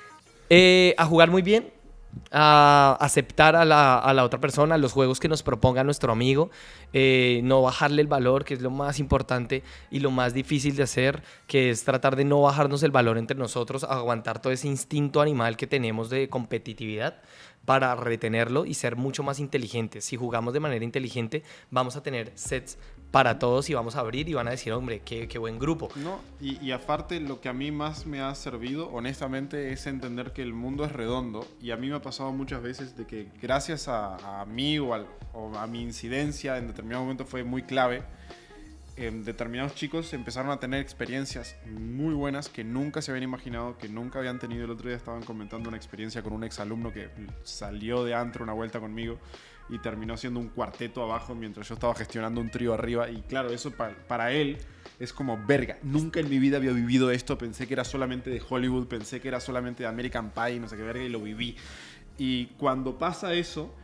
eh, 0.50 0.94
a 0.98 1.04
jugar 1.06 1.30
muy 1.30 1.42
bien, 1.42 1.72
a 2.30 2.96
aceptar 3.00 3.56
a 3.56 3.64
la, 3.64 3.99
a 3.99 4.14
la 4.14 4.25
otra 4.25 4.40
persona, 4.40 4.78
los 4.78 4.92
juegos 4.92 5.20
que 5.20 5.28
nos 5.28 5.42
proponga 5.42 5.85
nuestro 5.85 6.12
amigo, 6.12 6.50
eh, 6.92 7.40
no 7.44 7.62
bajarle 7.62 8.02
el 8.02 8.08
valor, 8.08 8.44
que 8.44 8.54
es 8.54 8.62
lo 8.62 8.70
más 8.70 8.99
importante 8.99 9.62
y 9.90 10.00
lo 10.00 10.11
más 10.11 10.35
difícil 10.35 10.76
de 10.76 10.82
hacer, 10.82 11.23
que 11.46 11.70
es 11.70 11.85
tratar 11.85 12.16
de 12.16 12.25
no 12.25 12.42
bajarnos 12.42 12.82
el 12.82 12.90
valor 12.90 13.18
entre 13.18 13.37
nosotros, 13.37 13.85
aguantar 13.85 14.40
todo 14.40 14.52
ese 14.52 14.68
instinto 14.68 15.20
animal 15.20 15.56
que 15.56 15.66
tenemos 15.66 16.11
de 16.11 16.28
competitividad 16.28 17.23
para 17.64 17.94
retenerlo 17.96 18.64
y 18.64 18.75
ser 18.75 18.96
mucho 18.96 19.23
más 19.23 19.40
inteligentes. 19.40 20.04
Si 20.04 20.16
jugamos 20.16 20.54
de 20.54 20.61
manera 20.61 20.85
inteligente, 20.85 21.42
vamos 21.70 21.96
a 21.96 22.02
tener 22.02 22.32
sets 22.35 22.78
para 23.10 23.38
todos 23.38 23.70
y 23.70 23.75
vamos 23.75 23.96
a 23.96 24.00
abrir 24.00 24.28
y 24.28 24.34
van 24.34 24.48
a 24.48 24.50
decir, 24.50 24.72
hombre, 24.72 25.00
qué, 25.00 25.28
qué 25.28 25.38
buen 25.38 25.58
grupo. 25.58 25.88
No, 25.96 26.20
y, 26.40 26.70
aparte 26.72 27.20
lo 27.20 27.40
que 27.40 27.48
a 27.48 27.52
mí 27.52 27.70
más 27.70 28.06
me 28.06 28.20
ha 28.20 28.34
servido, 28.34 28.90
honestamente, 28.92 29.72
es 29.72 29.86
entender 29.86 30.32
que 30.32 30.42
el 30.42 30.52
mundo 30.52 30.84
es 30.84 30.92
redondo. 30.92 31.46
Y 31.60 31.70
a 31.70 31.76
mí 31.76 31.88
me 31.88 31.96
ha 31.96 32.02
pasado 32.02 32.32
muchas 32.32 32.62
veces 32.62 32.96
de 32.96 33.06
que 33.06 33.28
gracias 33.40 33.88
a, 33.88 34.44
mí 34.48 34.78
o, 34.78 34.94
a 34.94 35.66
mi 35.66 35.82
incidencia 35.82 36.58
en 36.58 36.66
determinado 36.66 37.02
momento 37.02 37.25
fue 37.25 37.44
muy 37.44 37.62
clave. 37.62 38.02
em, 38.96 39.25
determinados 39.25 39.75
chicos 39.75 40.12
empezaron 40.14 40.50
a 40.50 40.58
tener 40.58 40.80
experiencias 40.80 41.56
muy 41.66 42.14
buenas 42.14 42.48
que 42.48 42.64
nunca 42.64 43.02
se 43.02 43.10
habían 43.10 43.25
imaginado, 43.25 43.76
que 43.78 43.88
nunca 43.88 44.18
habían 44.18 44.38
tenido. 44.38 44.64
El 44.64 44.70
otro 44.70 44.88
día 44.88 44.96
estaban 44.96 45.22
comentando 45.22 45.68
una 45.68 45.76
experiencia 45.76 46.22
con 46.22 46.32
un 46.32 46.44
exalumno 46.44 46.92
que 46.92 47.10
salió 47.44 48.04
de 48.04 48.14
antro 48.14 48.42
una 48.42 48.52
vuelta 48.52 48.80
conmigo 48.80 49.18
y 49.68 49.78
terminó 49.78 50.16
siendo 50.16 50.38
un 50.40 50.49
cuarteto 50.49 51.02
abajo 51.02 51.35
mientras 51.35 51.68
yo 51.68 51.75
estaba 51.75 51.94
gestionando 51.94 52.40
un 52.40 52.50
trío 52.50 52.73
arriba. 52.75 53.08
Y 53.11 53.23
claro, 53.23 53.50
eso 53.50 53.70
pa- 53.73 53.90
para 54.06 54.32
él 54.32 54.58
es 55.00 55.12
como 55.12 55.38
verga. 55.46 55.78
Nunca 55.82 56.20
en 56.20 56.28
mi 56.28 56.38
vida 56.38 56.56
había 56.58 56.73
vivido 56.73 57.11
esto. 57.11 57.37
Pensé 57.37 57.66
que 57.66 57.75
era 57.75 57.85
solamente 57.85 58.30
de 58.30 58.40
Hollywood, 58.49 58.87
pensé 58.87 59.20
que 59.20 59.28
era 59.28 59.40
solamente 59.40 59.82
de 59.82 59.88
American 59.88 60.30
Pie, 60.30 60.61
no 60.61 60.68
sé 60.68 60.76
qué 60.76 60.82
verga, 60.82 61.02
y 61.02 61.08
lo 61.08 61.20
viví. 61.20 61.56
Y 62.18 62.46
cuando 62.58 62.96
pasa 62.96 63.35
eso, 63.35 63.75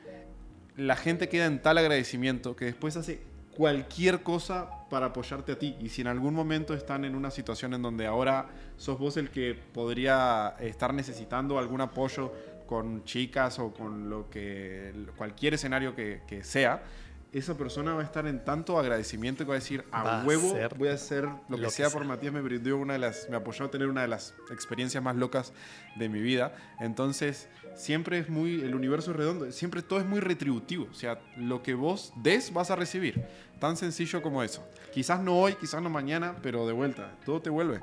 la 0.77 0.97
gente 0.97 1.29
queda 1.29 1.47
en 1.47 1.61
tal 1.61 1.79
agradecimiento 1.79 2.57
que 2.57 2.65
después 2.67 2.97
hace 2.97 3.21
cualquier 3.57 4.23
cosa 4.23 4.71
para 4.89 5.07
apoyarte 5.07 5.53
a 5.53 5.59
ti. 5.59 5.77
Y 5.81 5.91
si 5.91 6.01
en 6.01 6.07
algún 6.07 6.33
momento 6.33 6.73
están 6.73 7.05
en 7.05 7.15
una 7.15 7.31
situación 7.31 7.75
en 7.75 7.83
donde 7.83 8.07
ahora 8.07 8.49
sos 8.79 8.99
vos 8.99 9.19
el 9.19 9.29
que 9.31 9.55
podría 9.75 10.55
estar 10.61 10.95
necesitando 10.95 11.59
algún 11.59 11.83
apoyo 11.83 12.33
con 12.73 13.05
chicas 13.05 13.59
o 13.59 13.71
con 13.75 14.09
lo 14.09 14.31
que 14.31 14.95
cualquier 15.19 15.53
escenario 15.53 15.95
que, 15.95 16.23
que 16.27 16.43
sea, 16.43 16.83
esa 17.31 17.55
persona 17.55 17.93
va 17.93 18.01
a 18.01 18.05
estar 18.05 18.27
en 18.27 18.43
tanto 18.47 18.79
agradecimiento 18.79 19.45
que 19.45 19.49
va 19.51 19.57
a 19.57 19.59
decir 19.59 19.85
a 19.93 20.03
Va 20.03 20.23
a 20.23 20.25
huevo 20.25 20.53
hacer 20.53 20.75
voy 20.79 20.89
a 20.89 20.95
hacer 20.95 21.25
lo, 21.25 21.43
lo 21.51 21.59
que 21.59 21.69
sea. 21.69 21.91
por 21.91 22.07
Matías 22.07 22.33
me 22.33 22.41
brindó 22.41 22.79
una 22.79 22.95
de 22.95 22.99
las 22.99 23.29
me 23.29 23.37
apoyó 23.37 23.67
a 23.67 23.71
tener 23.71 23.89
una 23.89 24.01
de 24.01 24.09
las 24.09 24.35
experiencias 24.51 25.05
más 25.05 25.17
locas 25.17 25.53
de 25.97 26.09
mi 26.09 26.23
vida. 26.23 26.55
Entonces 26.81 27.47
siempre 27.75 28.19
es 28.19 28.31
muy 28.31 28.63
el 28.63 28.75
universo 28.75 29.11
es 29.11 29.19
redondo 29.19 29.53
siempre 29.53 29.83
todo 29.83 30.01
es 30.01 30.07
muy 30.07 30.21
retributivo 30.21 30.89
o 30.91 30.95
sea 30.95 31.21
lo 31.37 31.63
que 31.63 31.75
vos 31.75 32.15
des 32.17 32.55
vas 32.55 32.71
a 32.71 32.77
recibir. 32.77 33.23
Tan 33.61 33.77
sencillo 33.77 34.23
como 34.23 34.43
eso. 34.43 34.67
Quizás 34.95 35.21
no 35.21 35.39
hoy 35.39 35.57
quizás 35.57 35.83
no 35.83 35.91
mañana 35.91 36.37
pero 36.43 36.67
de 36.67 36.73
vuelta 36.73 37.19
todo 37.27 37.43
te 37.43 37.51
vuelve. 37.51 37.81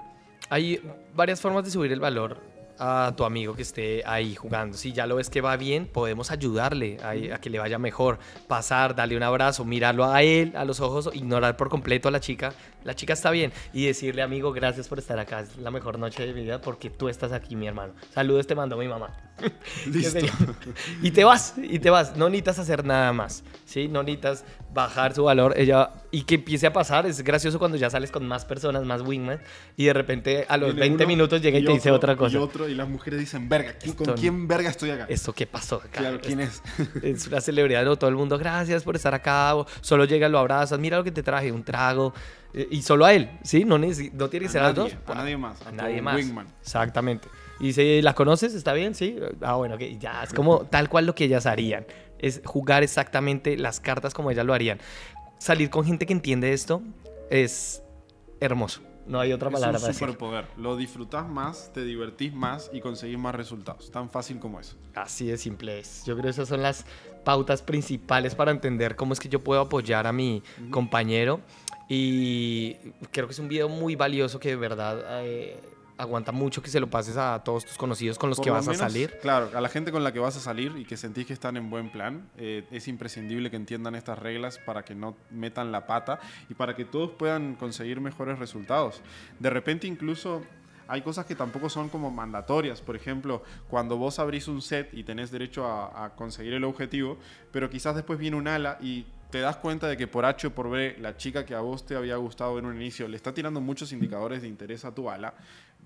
Hay 0.50 0.82
varias 1.16 1.40
formas 1.40 1.64
de 1.64 1.70
subir 1.70 1.92
el 1.92 2.00
valor 2.00 2.42
a 2.80 3.14
tu 3.16 3.26
amigo 3.26 3.56
que 3.56 3.62
esté 3.62 4.02
ahí 4.06 4.36
jugando. 4.36 4.78
Si 4.78 4.94
ya 4.94 5.06
lo 5.06 5.18
ves 5.18 5.30
que 5.30 5.42
va 5.42 5.58
bien, 5.58 5.86
podemos 5.86 6.32
ayudarle 6.32 6.98
a, 7.04 7.36
a 7.36 7.42
que 7.42 7.50
le 7.50 7.60
vaya 7.60 7.78
mejor. 7.78 8.20
Pasar, 8.48 8.96
darle 8.96 9.18
un 9.18 9.24
abrazo, 9.24 9.66
mirarlo 9.66 10.06
a 10.06 10.24
él, 10.24 10.54
a 10.56 10.66
los 10.66 10.80
ojos, 10.80 11.10
ignorar 11.14 11.58
por 11.58 11.70
completo 11.70 12.08
a 12.08 12.12
la 12.12 12.20
chica. 12.20 12.54
La 12.84 12.96
chica 12.96 13.14
está 13.14 13.32
bien. 13.32 13.52
Y 13.74 13.86
decirle, 13.86 14.22
amigo, 14.22 14.54
gracias 14.54 14.88
por 14.88 15.00
estar 15.00 15.20
acá. 15.20 15.42
Es 15.42 15.58
la 15.58 15.72
mejor 15.72 16.00
noche 16.00 16.26
de 16.26 16.34
mi 16.34 16.42
vida 16.44 16.62
porque 16.62 16.90
tú 16.90 17.10
estás 17.10 17.32
aquí, 17.34 17.56
mi 17.56 17.68
hermano. 17.68 17.94
Saludos 18.14 18.48
te 18.48 18.56
mando 18.56 18.78
mi 18.78 18.88
mamá. 18.88 19.29
Listo. 19.88 20.26
Y 21.02 21.12
te 21.12 21.24
vas, 21.24 21.54
y 21.58 21.80
te 21.80 21.90
vas. 21.90 22.16
No 22.16 22.30
necesitas 22.30 22.60
hacer 22.60 22.86
nada 22.86 23.14
más. 23.14 23.44
¿sí? 23.66 23.88
No 23.88 24.02
necesitas 24.04 24.44
bajar 24.74 25.14
su 25.14 25.24
valor. 25.24 25.54
Ella, 25.58 25.92
y 26.12 26.24
que 26.24 26.36
empiece 26.36 26.68
a 26.68 26.74
pasar. 26.74 27.06
Es 27.06 27.24
gracioso 27.24 27.60
cuando 27.60 27.78
ya 27.78 27.90
sales 27.90 28.12
con 28.12 28.28
más 28.28 28.46
personas, 28.46 28.84
más 28.86 29.02
wingman. 29.02 29.40
Y 29.78 29.86
de 29.86 29.94
repente 29.94 30.46
a 30.50 30.58
los 30.58 30.70
Viene 30.76 30.82
20 30.82 31.04
uno 31.04 31.08
minutos 31.08 31.42
llega 31.42 31.60
y, 31.60 31.66
te 31.66 31.72
dice 31.72 31.92
otra 31.92 32.16
cosa. 32.16 32.36
y 32.36 32.40
otro 32.40 32.68
y 32.70 32.76
las 32.76 32.88
mujeres 32.90 33.20
dicen 33.20 33.48
verga 33.50 33.74
¿quién- 33.74 33.96
con 33.96 34.14
quién 34.16 34.48
verga 34.48 34.70
estoy 34.70 34.90
acá 34.92 35.06
¿Esto 35.10 35.34
qué 35.34 35.48
pasó 35.48 35.78
acá? 35.78 35.90
claro 36.00 36.20
quién 36.22 36.40
es 36.42 36.62
Es 37.04 37.28
una 37.28 37.42
celebridad, 37.42 37.84
¿no? 37.86 37.96
todo 37.98 38.10
el 38.10 38.16
mundo, 38.16 38.38
gracias 38.38 38.84
por 38.84 38.96
estar 38.96 39.14
acá. 39.14 39.56
o 39.56 39.66
solo 39.82 40.06
llega, 40.06 40.28
lo 40.30 40.40
abrazas, 40.40 40.80
mira 40.80 40.98
lo 40.98 41.04
que 41.04 41.12
te 41.12 41.24
traje, 41.24 41.52
un 41.52 41.64
trago. 41.64 42.14
Eh, 42.54 42.68
Y 42.72 42.82
solo 42.82 43.06
a 43.06 43.14
él, 43.14 43.30
¿sí? 43.44 43.66
No, 43.66 43.78
no 43.78 43.88
tiene 43.88 44.46
que 44.46 44.46
A 44.46 44.50
ser 44.50 44.62
a 44.62 44.74
nadie, 44.74 44.76
dos. 44.76 44.96
a 45.08 45.16
nadie 45.16 45.38
más, 45.38 45.62
A 45.66 45.70
a 45.70 45.72
nadie 45.72 46.02
más. 46.02 46.16
wingman. 46.16 46.48
Exactamente. 46.62 47.28
Y 47.60 47.68
dice, 47.68 48.02
¿la 48.02 48.14
conoces? 48.16 48.54
¿Está 48.54 48.74
bien? 48.74 48.96
Sí. 48.96 49.18
Ah, 49.42 49.56
bueno, 49.56 49.78
que 49.78 49.98
ya, 49.98 50.24
es 50.24 50.34
como 50.34 50.62
tal 50.62 50.88
cual 50.90 51.06
lo 51.06 51.14
que 51.16 51.26
ellas 51.26 51.46
harían. 51.46 51.86
Es 52.18 52.42
jugar 52.46 52.84
exactamente 52.84 53.58
las 53.58 53.80
cartas 53.80 54.14
como 54.14 54.32
ellas 54.32 54.46
lo 54.46 54.54
harían. 54.54 54.80
Salir 55.40 55.70
con 55.70 55.86
gente 55.86 56.06
que 56.06 56.14
entiende 56.14 56.54
esto 56.54 56.82
es 57.30 57.82
hermoso. 58.40 58.82
No 59.08 59.20
hay 59.20 59.34
otra 59.34 59.50
Es 59.50 59.54
palabra 59.54 59.78
un 59.78 59.82
para 59.82 59.88
decir. 59.94 60.08
superpoder. 60.08 60.46
Lo 60.58 60.76
disfrutás 60.78 61.28
más, 61.28 61.72
te 61.74 61.84
divertís 61.84 62.32
más 62.34 62.70
y 62.72 62.80
conseguís 62.80 63.18
más 63.18 63.34
resultados. 63.34 63.90
Tan 63.90 64.10
fácil 64.10 64.38
como 64.40 64.60
eso. 64.60 64.76
Así 64.94 65.26
de 65.28 65.38
simple 65.38 65.80
es. 65.80 66.04
Yo 66.06 66.14
creo 66.14 66.26
que 66.26 66.30
esas 66.30 66.48
son 66.48 66.62
las 66.62 66.86
pautas 67.26 67.62
principales 67.64 68.36
para 68.36 68.52
entender 68.52 68.96
cómo 68.96 69.14
es 69.14 69.20
que 69.20 69.28
yo 69.28 69.40
puedo 69.40 69.62
apoyar 69.62 70.06
a 70.08 70.12
mi 70.14 70.44
compañero. 70.70 71.40
Y 71.90 72.76
creo 73.12 73.28
que 73.28 73.34
es 73.34 73.40
un 73.40 73.48
video 73.48 73.68
muy 73.68 73.96
valioso 73.96 74.40
que 74.40 74.50
de 74.50 74.56
verdad 74.56 75.26
eh, 75.26 75.60
aguanta 75.98 76.32
mucho 76.32 76.62
que 76.62 76.70
se 76.70 76.80
lo 76.80 76.88
pases 76.88 77.18
a 77.18 77.42
todos 77.44 77.66
tus 77.66 77.78
conocidos 77.78 78.20
con 78.20 78.30
los 78.30 78.38
Por 78.38 78.46
que 78.46 78.50
lo 78.52 78.56
vas 78.56 78.68
a 78.68 78.72
menos, 78.72 78.92
salir. 78.92 79.18
Claro, 79.22 79.50
a 79.56 79.60
la 79.60 79.70
gente 79.70 79.92
con 79.92 80.04
la 80.04 80.14
que 80.14 80.20
vas 80.20 80.38
a 80.38 80.40
salir 80.40 80.72
y 80.78 80.86
que 80.86 80.96
sentís 80.98 81.26
que 81.26 81.34
están 81.34 81.58
en 81.58 81.72
buen 81.72 81.92
plan, 81.92 82.30
eh, 82.38 82.64
es 82.70 82.88
imprescindible 82.88 83.50
que 83.50 83.56
entiendan 83.56 83.96
estas 83.96 84.20
reglas 84.20 84.60
para 84.60 84.86
que 84.86 84.94
no 84.94 85.18
metan 85.32 85.72
la 85.72 85.88
pata 85.88 86.20
y 86.48 86.54
para 86.54 86.76
que 86.76 86.86
todos 86.86 87.10
puedan 87.12 87.56
conseguir 87.56 88.00
mejores 88.02 88.38
resultados. 88.38 89.02
De 89.40 89.50
repente 89.50 89.88
incluso 89.88 90.44
hay 90.88 91.02
cosas 91.02 91.26
que 91.26 91.36
tampoco 91.36 91.70
son 91.70 91.90
como 91.90 92.12
mandatorias. 92.12 92.82
Por 92.82 92.96
ejemplo, 92.96 93.44
cuando 93.68 93.98
vos 93.98 94.20
abrís 94.20 94.48
un 94.48 94.62
set 94.62 94.94
y 94.94 95.04
tenés 95.04 95.32
derecho 95.32 95.66
a, 95.66 96.06
a 96.06 96.16
conseguir 96.16 96.54
el 96.54 96.64
objetivo, 96.64 97.18
pero 97.52 97.70
quizás 97.70 97.96
después 97.96 98.20
viene 98.20 98.38
un 98.38 98.48
ala 98.48 98.78
y 98.80 99.06
te 99.30 99.40
das 99.40 99.58
cuenta 99.58 99.88
de 99.88 99.96
que 99.96 100.08
por 100.08 100.26
H 100.26 100.48
o 100.48 100.56
por 100.56 100.70
B, 100.70 100.96
la 101.00 101.16
chica 101.16 101.46
que 101.46 101.54
a 101.54 101.60
vos 101.60 101.86
te 101.86 101.96
había 101.96 102.16
gustado 102.16 102.58
en 102.58 102.66
un 102.66 102.76
inicio 102.76 103.08
le 103.08 103.16
está 103.16 103.34
tirando 103.34 103.62
muchos 103.62 103.92
indicadores 103.92 104.42
de 104.42 104.48
interés 104.48 104.86
a 104.86 104.94
tu 104.94 105.10
ala. 105.10 105.34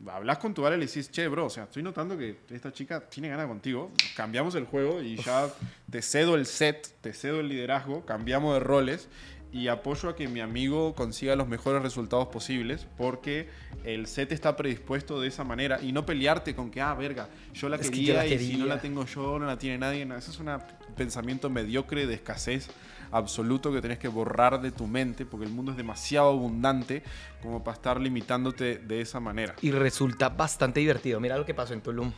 Hablas 0.08 0.40
con 0.40 0.54
tu 0.54 0.66
ala 0.66 0.76
y 0.76 0.80
le 0.80 0.86
dices, 0.86 1.12
che, 1.12 1.28
bro, 1.28 1.46
o 1.46 1.50
sea, 1.50 1.66
estoy 1.66 1.84
notando 1.84 2.18
que 2.18 2.40
esta 2.50 2.72
chica 2.72 3.02
tiene 3.02 3.30
ganas 3.30 3.48
contigo. 3.48 3.92
Cambiamos 4.16 4.56
el 4.56 4.66
juego 4.66 5.02
y 5.02 5.18
ya 5.18 5.50
te 5.90 6.02
cedo 6.02 6.36
el 6.36 6.46
set, 6.46 6.96
te 7.02 7.14
cedo 7.14 7.42
el 7.42 7.50
liderazgo, 7.50 8.06
cambiamos 8.06 8.54
de 8.56 8.60
roles 8.62 9.10
y 9.52 9.68
apoyo 9.68 10.10
a 10.10 10.16
que 10.16 10.28
mi 10.28 10.40
amigo 10.40 10.96
consiga 10.96 11.36
los 11.36 11.48
mejores 11.48 11.84
resultados 11.84 12.28
posibles 12.30 12.88
porque 12.98 13.50
el 13.84 14.08
set 14.08 14.32
está 14.32 14.56
predispuesto 14.56 15.22
de 15.22 15.28
esa 15.28 15.44
manera 15.44 15.80
y 15.80 15.92
no 15.92 16.08
pelearte 16.08 16.56
con 16.56 16.72
que, 16.72 16.82
ah, 16.82 16.96
verga, 16.96 17.30
yo 17.54 17.70
la, 17.70 17.78
que 17.78 17.90
quería, 17.92 18.14
yo 18.14 18.14
la 18.16 18.28
y 18.28 18.40
si 18.40 18.58
no 18.58 18.66
la 18.66 18.82
tengo 18.82 19.06
yo, 19.06 19.38
no 19.38 19.46
la 19.46 19.60
tiene 19.60 19.78
nadie. 19.78 20.06
No, 20.06 20.16
eso 20.16 20.32
es 20.32 20.40
un 20.40 20.50
pensamiento 20.96 21.52
mediocre 21.52 22.08
de 22.08 22.16
escasez 22.16 22.70
absoluto 23.13 23.71
que 23.71 23.82
tenés 23.82 23.99
que 23.99 24.08
borrar 24.08 24.62
de 24.62 24.71
tu 24.71 24.88
mente 24.88 25.26
porque 25.26 25.45
el 25.45 25.52
mundo 25.52 25.71
es 25.71 25.78
demasiado 25.78 26.30
abundante 26.30 27.04
como 27.41 27.63
para 27.63 27.76
estar 27.76 27.99
limitándote 27.99 28.78
de 28.78 29.02
esa 29.02 29.19
manera. 29.19 29.56
y 29.62 29.71
resulta 29.71 30.30
bastante 30.30 30.80
divertido. 30.80 31.19
Mira 31.19 31.38
lo 31.38 31.45
que 31.45 31.54
pasó 31.54 31.73
en 31.73 31.82
Tulum. 31.82 32.12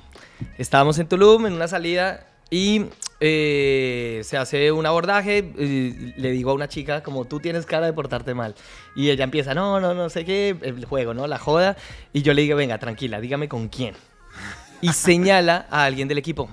Estábamos 0.57 0.97
en 0.99 1.07
Tulum 1.07 1.45
en 1.47 1.53
una 1.53 1.67
salida 1.67 2.27
y 2.49 2.85
eh, 3.19 4.21
se 4.23 4.37
hace 4.37 4.71
un 4.71 4.85
abordaje. 4.85 5.51
le 5.55 6.31
digo 6.31 6.51
a 6.51 6.53
una 6.53 6.67
chica, 6.67 7.01
como 7.03 7.25
tú 7.25 7.39
tienes 7.39 7.65
cara 7.65 7.85
de 7.85 7.93
portarte 7.93 8.33
mal. 8.33 8.55
Y 8.95 9.09
ella 9.09 9.23
empieza, 9.23 9.53
no, 9.53 9.79
no, 9.79 9.93
no 9.93 10.09
sé 10.09 10.25
qué, 10.25 10.55
el 10.61 10.85
juego, 10.85 11.13
¿no? 11.13 11.27
La 11.27 11.39
joda. 11.39 11.75
Y 12.13 12.21
yo 12.21 12.33
le 12.33 12.43
digo, 12.43 12.55
venga, 12.55 12.77
tranquila, 12.77 13.19
dígame 13.19 13.49
con 13.49 13.67
quién. 13.67 13.95
Y 14.81 14.89
señala 14.89 15.67
a 15.69 15.85
alguien 15.85 16.07
del 16.07 16.17
equipo. 16.17 16.49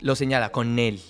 Lo 0.00 0.16
señala 0.16 0.50
con 0.50 0.78
él. 0.78 1.00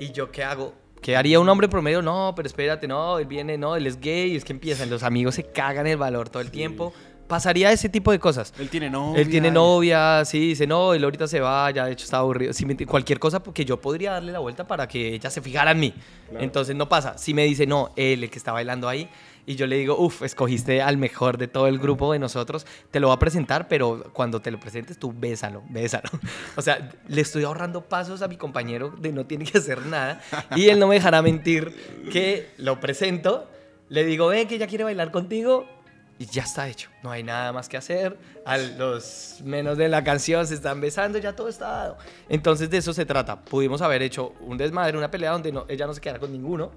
¿Y 0.00 0.12
yo 0.12 0.30
qué 0.30 0.44
hago? 0.44 0.74
¿Qué 1.02 1.16
haría 1.16 1.40
un 1.40 1.48
hombre 1.48 1.68
promedio? 1.68 2.02
No, 2.02 2.32
pero 2.36 2.46
espérate, 2.46 2.88
no, 2.88 3.18
él 3.18 3.26
viene, 3.26 3.56
no, 3.56 3.76
él 3.76 3.86
es 3.86 4.00
gay, 4.00 4.34
es 4.36 4.44
que 4.44 4.52
empiezan, 4.52 4.90
los 4.90 5.02
amigos 5.02 5.36
se 5.36 5.44
cagan 5.44 5.86
el 5.86 5.96
valor 5.96 6.28
todo 6.28 6.42
el 6.42 6.50
tiempo. 6.50 6.92
Pasaría 7.28 7.70
ese 7.70 7.90
tipo 7.90 8.10
de 8.10 8.18
cosas. 8.18 8.54
Él 8.58 8.70
tiene 8.70 8.88
novia. 8.88 9.20
Él 9.20 9.28
tiene 9.28 9.50
novia, 9.50 10.24
sí, 10.24 10.38
dice, 10.48 10.66
no, 10.66 10.94
él 10.94 11.04
ahorita 11.04 11.28
se 11.28 11.40
va, 11.40 11.70
ya 11.70 11.84
de 11.84 11.92
hecho 11.92 12.04
está 12.04 12.18
aburrido. 12.18 12.54
Si 12.54 12.64
me 12.64 12.74
enti- 12.74 12.86
cualquier 12.86 13.18
cosa 13.18 13.42
porque 13.42 13.66
yo 13.66 13.78
podría 13.78 14.12
darle 14.12 14.32
la 14.32 14.38
vuelta 14.38 14.66
para 14.66 14.88
que 14.88 15.12
ella 15.14 15.28
se 15.28 15.42
fijara 15.42 15.72
en 15.72 15.80
mí. 15.80 15.94
Claro. 16.30 16.42
Entonces 16.42 16.74
no 16.74 16.88
pasa. 16.88 17.18
Si 17.18 17.34
me 17.34 17.44
dice, 17.44 17.66
no, 17.66 17.90
él, 17.96 18.24
el 18.24 18.30
que 18.30 18.38
está 18.38 18.52
bailando 18.52 18.88
ahí, 18.88 19.10
y 19.48 19.56
yo 19.56 19.66
le 19.66 19.76
digo, 19.76 19.96
uff, 19.98 20.20
escogiste 20.20 20.82
al 20.82 20.98
mejor 20.98 21.38
de 21.38 21.48
todo 21.48 21.68
el 21.68 21.78
grupo 21.78 22.12
de 22.12 22.18
nosotros, 22.18 22.66
te 22.90 23.00
lo 23.00 23.06
voy 23.06 23.16
a 23.16 23.18
presentar, 23.18 23.66
pero 23.66 24.10
cuando 24.12 24.42
te 24.42 24.50
lo 24.50 24.60
presentes 24.60 24.98
tú 24.98 25.14
bésalo, 25.16 25.62
bésalo. 25.70 26.10
O 26.56 26.60
sea, 26.60 26.90
le 27.08 27.22
estoy 27.22 27.44
ahorrando 27.44 27.80
pasos 27.80 28.20
a 28.20 28.28
mi 28.28 28.36
compañero 28.36 28.90
de 28.90 29.10
no 29.10 29.24
tiene 29.24 29.46
que 29.46 29.56
hacer 29.56 29.86
nada, 29.86 30.20
y 30.54 30.68
él 30.68 30.78
no 30.78 30.86
me 30.86 30.96
dejará 30.96 31.22
mentir 31.22 31.74
que 32.12 32.50
lo 32.58 32.78
presento, 32.78 33.48
le 33.88 34.04
digo, 34.04 34.26
ven 34.26 34.46
que 34.48 34.56
ella 34.56 34.66
quiere 34.66 34.84
bailar 34.84 35.10
contigo, 35.10 35.66
y 36.18 36.26
ya 36.26 36.42
está 36.42 36.68
hecho. 36.68 36.90
No 37.02 37.10
hay 37.12 37.22
nada 37.22 37.52
más 37.52 37.68
que 37.68 37.76
hacer. 37.76 38.18
A 38.44 38.56
los 38.58 39.40
menos 39.44 39.78
de 39.78 39.88
la 39.88 40.02
canción 40.02 40.46
se 40.46 40.54
están 40.54 40.80
besando, 40.80 41.18
ya 41.18 41.34
todo 41.36 41.48
está 41.48 41.68
dado. 41.68 41.98
Entonces 42.28 42.68
de 42.70 42.78
eso 42.78 42.92
se 42.92 43.06
trata. 43.06 43.40
Pudimos 43.44 43.82
haber 43.82 44.02
hecho 44.02 44.32
un 44.40 44.58
desmadre, 44.58 44.98
una 44.98 45.10
pelea 45.10 45.30
donde 45.32 45.52
no, 45.52 45.64
ella 45.68 45.86
no 45.86 45.94
se 45.94 46.00
quedara 46.00 46.18
con 46.18 46.32
ninguno, 46.32 46.72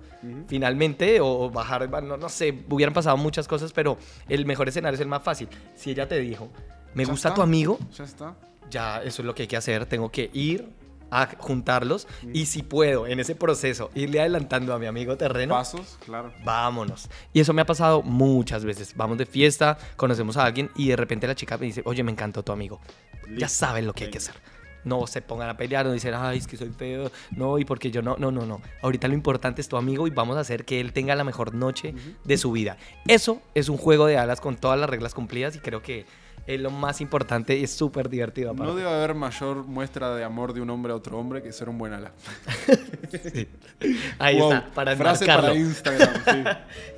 finalmente, 0.48 1.20
o 1.22 1.50
bajar, 1.50 1.90
no, 2.04 2.18
no 2.18 2.30
sé, 2.30 2.64
hubieran 2.70 2.94
pasado 2.94 3.18
muchas 3.18 3.48
cosas, 3.48 3.74
pero 3.74 3.98
el 4.30 4.46
mejor 4.46 4.68
escenario 4.70 4.96
es 4.96 5.02
el 5.02 5.08
más 5.08 5.24
fácil. 5.24 5.48
Si 5.76 5.92
ella 5.92 6.08
te 6.08 6.20
dijo, 6.20 6.50
me 6.94 7.06
Ya 7.06 7.12
gusta 7.12 7.30
está. 7.30 7.36
tu 7.36 7.42
amigo, 7.42 7.80
Ya 7.98 8.04
está. 8.04 8.36
ya 8.70 9.02
eso 9.04 9.22
es 9.22 9.26
lo 9.26 9.34
que 9.34 9.44
hay 9.44 9.48
que 9.48 9.58
hacer. 9.58 9.86
Tengo 9.86 10.12
que 10.12 10.30
ir 10.34 10.70
a 11.12 11.28
juntarlos 11.38 12.08
y 12.34 12.46
si 12.46 12.64
puedo 12.64 13.06
en 13.06 13.20
ese 13.20 13.36
proceso 13.36 13.92
irle 13.94 14.22
adelantando 14.22 14.74
a 14.74 14.80
mi 14.80 14.86
amigo 14.88 15.18
terreno, 15.18 15.54
Pasos, 15.54 15.98
claro. 16.06 16.34
vámonos. 16.44 17.10
Y 17.34 17.42
eso 17.42 17.54
me 17.54 17.62
ha 17.62 17.66
pasado 17.66 18.02
muchas 18.02 18.66
veces. 18.66 18.94
Vamos 18.96 19.18
de 19.18 19.26
fiesta, 19.26 19.78
conocemos 19.98 20.38
a 20.38 20.46
alguien 20.46 20.72
y 20.76 20.88
de 20.88 20.96
repente 20.96 21.28
la 21.28 21.36
chica 21.36 21.58
me 21.58 21.68
dice, 21.68 21.82
oye, 21.86 22.04
me 22.04 22.12
encantó 22.12 22.44
tu 22.44 22.52
amigo. 22.52 22.80
Ya 23.38 23.48
saben 23.48 23.86
lo 23.86 23.94
que 23.94 24.06
hay 24.06 24.10
que 24.10 24.18
hacer. 24.18 24.36
No 24.84 25.06
se 25.06 25.22
pongan 25.22 25.48
a 25.48 25.58
pelear, 25.58 25.86
no 25.86 25.92
dicen, 25.92 26.14
ay, 26.16 26.40
es 26.40 26.48
que 26.48 26.58
soy 26.58 26.70
feo, 26.70 27.12
no, 27.32 27.60
y 27.60 27.66
porque 27.66 27.92
yo 27.92 28.02
no, 28.02 28.16
no, 28.18 28.32
no, 28.32 28.48
no. 28.48 28.62
Ahorita 28.82 29.08
lo 29.08 29.14
importante 29.14 29.62
es 29.62 29.68
tu 29.68 29.78
amigo 29.78 30.08
y 30.08 30.10
vamos 30.10 30.38
a 30.38 30.40
hacer 30.40 30.66
que 30.66 30.80
él 30.80 30.92
tenga 30.92 31.14
la 31.16 31.24
mejor 31.24 31.54
noche 31.54 31.94
de 32.24 32.38
su 32.38 32.52
vida. 32.52 32.78
Eso 33.08 33.42
es 33.54 33.70
un 33.70 33.78
juego 33.78 34.08
de 34.08 34.18
alas 34.18 34.42
con 34.42 34.56
todas 34.56 34.80
las 34.80 34.90
reglas 34.90 35.14
cumplidas 35.14 35.56
y 35.56 35.60
creo 35.60 35.84
que 35.84 36.08
es 36.56 36.62
lo 36.62 36.72
más 36.72 37.02
importante 37.02 37.58
y 37.58 37.64
es 37.64 37.72
súper 37.72 38.10
divertido. 38.10 38.54
No 38.54 38.76
debe 38.76 38.90
haber 38.90 39.16
mayor 39.16 39.66
muestra 39.66 40.16
de 40.16 40.24
amor 40.24 40.54
de 40.54 40.62
un 40.62 40.70
hombre 40.70 40.94
a 40.94 40.96
otro 40.96 41.18
hombre 41.18 41.42
que 41.42 41.52
ser 41.52 41.70
un 41.70 41.78
buen 41.78 41.94
ala. 41.94 42.12
Ahí 44.20 44.38
Wow, 44.40 44.54
está, 44.54 44.72
para 44.74 44.96
Frase 44.96 45.24
enmarcarlo. 45.26 45.50
para 45.50 45.60
Instagram, 45.60 46.14
sí. 46.26 46.44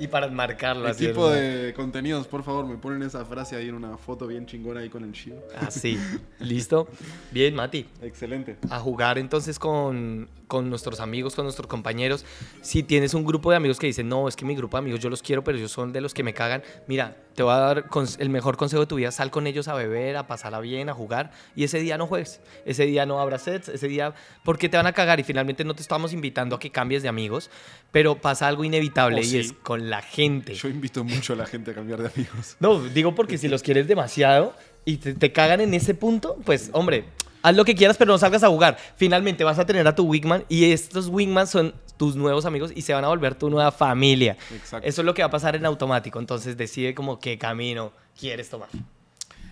y 0.04 0.06
para 0.08 0.26
enmarcarlo. 0.26 0.88
Equipo 0.88 1.32
es, 1.32 1.62
de 1.62 1.74
contenidos, 1.74 2.26
por 2.26 2.42
favor, 2.42 2.66
me 2.66 2.76
ponen 2.76 3.02
esa 3.02 3.24
frase 3.24 3.56
ahí 3.56 3.68
en 3.68 3.74
una 3.74 3.96
foto 3.96 4.26
bien 4.26 4.46
chingona 4.46 4.80
ahí 4.80 4.88
con 4.90 5.04
el 5.04 5.12
chivo. 5.12 5.42
Así, 5.58 5.98
listo. 6.40 6.88
Bien, 7.30 7.54
Mati. 7.54 7.86
Excelente. 8.02 8.56
a 8.70 8.78
jugar 8.78 9.18
entonces 9.18 9.58
con, 9.58 10.28
con 10.46 10.68
nuestros 10.70 11.00
amigos, 11.00 11.34
con 11.34 11.44
nuestros 11.44 11.66
compañeros. 11.66 12.24
Si 12.60 12.82
tienes 12.82 13.14
un 13.14 13.24
grupo 13.24 13.50
de 13.50 13.56
amigos 13.56 13.78
que 13.78 13.86
dicen, 13.86 14.08
no, 14.08 14.28
es 14.28 14.36
que 14.36 14.44
mi 14.44 14.54
grupo 14.54 14.76
de 14.76 14.80
amigos 14.80 15.00
yo 15.00 15.10
los 15.10 15.22
quiero, 15.22 15.42
pero 15.42 15.56
ellos 15.58 15.72
son 15.72 15.92
de 15.92 16.00
los 16.00 16.12
que 16.14 16.22
me 16.22 16.34
cagan, 16.34 16.62
mira, 16.86 17.16
te 17.34 17.42
voy 17.42 17.52
a 17.52 17.56
dar 17.56 17.84
el 18.18 18.28
mejor 18.30 18.56
consejo 18.56 18.82
de 18.82 18.86
tu 18.86 18.96
vida, 18.96 19.10
sal 19.10 19.30
con 19.44 19.48
ellos 19.48 19.68
a 19.68 19.74
beber, 19.74 20.16
a 20.16 20.26
pasarla 20.26 20.58
bien, 20.60 20.88
a 20.88 20.94
jugar, 20.94 21.30
y 21.54 21.64
ese 21.64 21.78
día 21.78 21.98
no 21.98 22.06
juegues, 22.06 22.40
ese 22.64 22.86
día 22.86 23.04
no 23.04 23.20
abras 23.20 23.42
sets, 23.42 23.68
ese 23.68 23.88
día, 23.88 24.14
porque 24.42 24.70
te 24.70 24.78
van 24.78 24.86
a 24.86 24.92
cagar 24.94 25.20
y 25.20 25.22
finalmente 25.22 25.64
no 25.64 25.74
te 25.74 25.82
estamos 25.82 26.14
invitando 26.14 26.56
a 26.56 26.58
que 26.58 26.70
cambies 26.70 27.02
de 27.02 27.10
amigos, 27.10 27.50
pero 27.92 28.16
pasa 28.16 28.48
algo 28.48 28.64
inevitable 28.64 29.18
Oh, 29.18 29.20
y 29.20 29.24
sí. 29.24 29.38
es 29.38 29.52
con 29.52 29.90
la 29.90 30.00
gente. 30.00 30.54
Yo 30.54 30.68
invito 30.68 31.04
mucho 31.04 31.34
a 31.34 31.36
la 31.36 31.44
gente 31.46 31.72
a 31.72 31.74
cambiar 31.74 32.00
de 32.00 32.08
amigos. 32.14 32.56
No, 32.58 32.80
digo 32.82 33.14
porque 33.14 33.36
si 33.36 33.48
los 33.48 33.62
quieres 33.62 33.86
demasiado 33.86 34.54
y 34.86 34.96
te, 34.96 35.12
te 35.12 35.30
cagan 35.32 35.60
en 35.60 35.74
ese 35.74 35.94
punto, 35.94 36.38
pues 36.46 36.70
hombre, 36.72 37.04
haz 37.42 37.54
lo 37.54 37.66
que 37.66 37.74
quieras, 37.74 37.98
pero 37.98 38.12
no 38.12 38.18
salgas 38.18 38.42
a 38.44 38.48
jugar. 38.48 38.78
Finalmente 38.96 39.44
vas 39.44 39.58
a 39.58 39.66
tener 39.66 39.86
a 39.86 39.94
tu 39.94 40.04
wingman 40.04 40.44
y 40.48 40.72
estos 40.72 41.08
wingman 41.08 41.46
son 41.46 41.74
tus 41.98 42.16
nuevos 42.16 42.44
amigos 42.46 42.72
y 42.74 42.82
se 42.82 42.92
van 42.94 43.04
a 43.04 43.08
volver 43.08 43.34
tu 43.34 43.50
nueva 43.50 43.70
familia. 43.70 44.36
Exacto. 44.52 44.88
Eso 44.88 45.02
es 45.02 45.04
lo 45.04 45.12
que 45.14 45.22
va 45.22 45.28
a 45.28 45.30
pasar 45.30 45.54
en 45.54 45.64
automático. 45.66 46.18
Entonces 46.18 46.56
decide 46.56 46.94
como 46.94 47.20
qué 47.20 47.36
camino 47.38 47.92
quieres 48.18 48.48
tomar. 48.48 48.68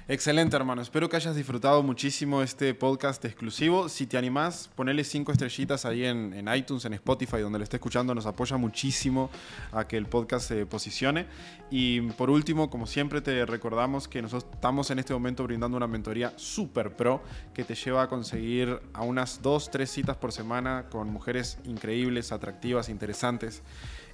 Excelente, 0.09 0.57
hermano. 0.57 0.83
Espero 0.83 1.09
que 1.09 1.15
hayas 1.15 1.37
disfrutado 1.37 1.81
muchísimo 1.85 2.43
este 2.43 2.75
podcast 2.75 3.25
exclusivo. 3.25 3.89
Si 3.89 4.09
te 4.09 4.19
animás, 4.19 4.69
ponele 4.75 5.05
cinco 5.05 5.31
estrellitas 5.31 5.85
ahí 5.85 6.05
en, 6.05 6.33
en 6.35 6.53
iTunes, 6.53 6.85
en 6.85 6.95
Spotify, 6.95 7.39
donde 7.39 7.61
lo 7.61 7.63
esté 7.63 7.77
escuchando. 7.77 8.13
Nos 8.13 8.27
apoya 8.27 8.57
muchísimo 8.57 9.31
a 9.71 9.87
que 9.87 9.97
el 9.97 10.07
podcast 10.07 10.49
se 10.49 10.67
posicione. 10.67 11.27
Y 11.71 12.01
por 12.01 12.31
último, 12.31 12.69
como 12.69 12.89
siempre, 12.89 13.21
te 13.21 13.47
recordamos 13.47 14.09
que 14.09 14.21
nosotros 14.21 14.53
estamos 14.53 14.91
en 14.91 14.99
este 14.99 15.15
momento 15.15 15.45
brindando 15.45 15.77
una 15.77 15.87
mentoría 15.87 16.33
super 16.37 16.97
pro 16.97 17.23
que 17.55 17.63
te 17.63 17.77
lleva 17.77 18.03
a 18.03 18.09
conseguir 18.09 18.81
a 18.95 19.03
unas 19.03 19.41
dos, 19.41 19.71
tres 19.71 19.89
citas 19.93 20.17
por 20.17 20.33
semana 20.33 20.87
con 20.91 21.13
mujeres 21.13 21.59
increíbles, 21.63 22.33
atractivas, 22.33 22.89
interesantes. 22.89 23.63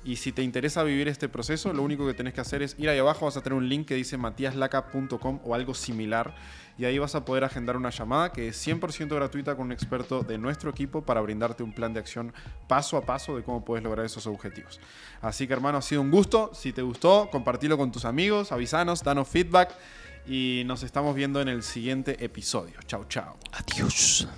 Y 0.04 0.16
si 0.16 0.32
te 0.32 0.42
interesa 0.42 0.82
vivir 0.82 1.08
este 1.08 1.28
proceso, 1.28 1.72
lo 1.72 1.82
único 1.82 2.06
que 2.06 2.14
tenés 2.14 2.34
que 2.34 2.40
hacer 2.40 2.62
es 2.62 2.76
ir 2.78 2.88
ahí 2.88 2.98
abajo, 2.98 3.26
vas 3.26 3.36
a 3.36 3.42
tener 3.42 3.56
un 3.56 3.68
link 3.68 3.86
que 3.86 3.94
dice 3.94 4.16
matiaslaca.com 4.16 5.40
o 5.44 5.54
algo 5.54 5.74
similar. 5.74 6.34
Y 6.78 6.84
ahí 6.84 6.98
vas 6.98 7.16
a 7.16 7.24
poder 7.24 7.42
agendar 7.42 7.76
una 7.76 7.90
llamada 7.90 8.32
que 8.32 8.48
es 8.48 8.66
100% 8.66 9.08
gratuita 9.14 9.56
con 9.56 9.66
un 9.66 9.72
experto 9.72 10.22
de 10.22 10.38
nuestro 10.38 10.70
equipo 10.70 11.02
para 11.02 11.20
brindarte 11.20 11.64
un 11.64 11.72
plan 11.72 11.92
de 11.92 12.00
acción 12.00 12.32
paso 12.68 12.96
a 12.96 13.02
paso 13.02 13.36
de 13.36 13.42
cómo 13.42 13.64
puedes 13.64 13.82
lograr 13.82 14.06
esos 14.06 14.26
objetivos. 14.28 14.80
Así 15.20 15.46
que 15.46 15.52
hermano, 15.52 15.78
ha 15.78 15.82
sido 15.82 16.00
un 16.00 16.10
gusto. 16.10 16.52
Si 16.54 16.72
te 16.72 16.82
gustó, 16.82 17.28
compartilo 17.30 17.76
con 17.76 17.90
tus 17.90 18.04
amigos, 18.04 18.52
avisanos, 18.52 19.02
danos 19.02 19.28
feedback 19.28 19.74
y 20.26 20.62
nos 20.66 20.84
estamos 20.84 21.16
viendo 21.16 21.40
en 21.40 21.48
el 21.48 21.62
siguiente 21.62 22.24
episodio. 22.24 22.74
Chao, 22.86 23.06
chao. 23.08 23.36
Adiós. 23.52 24.28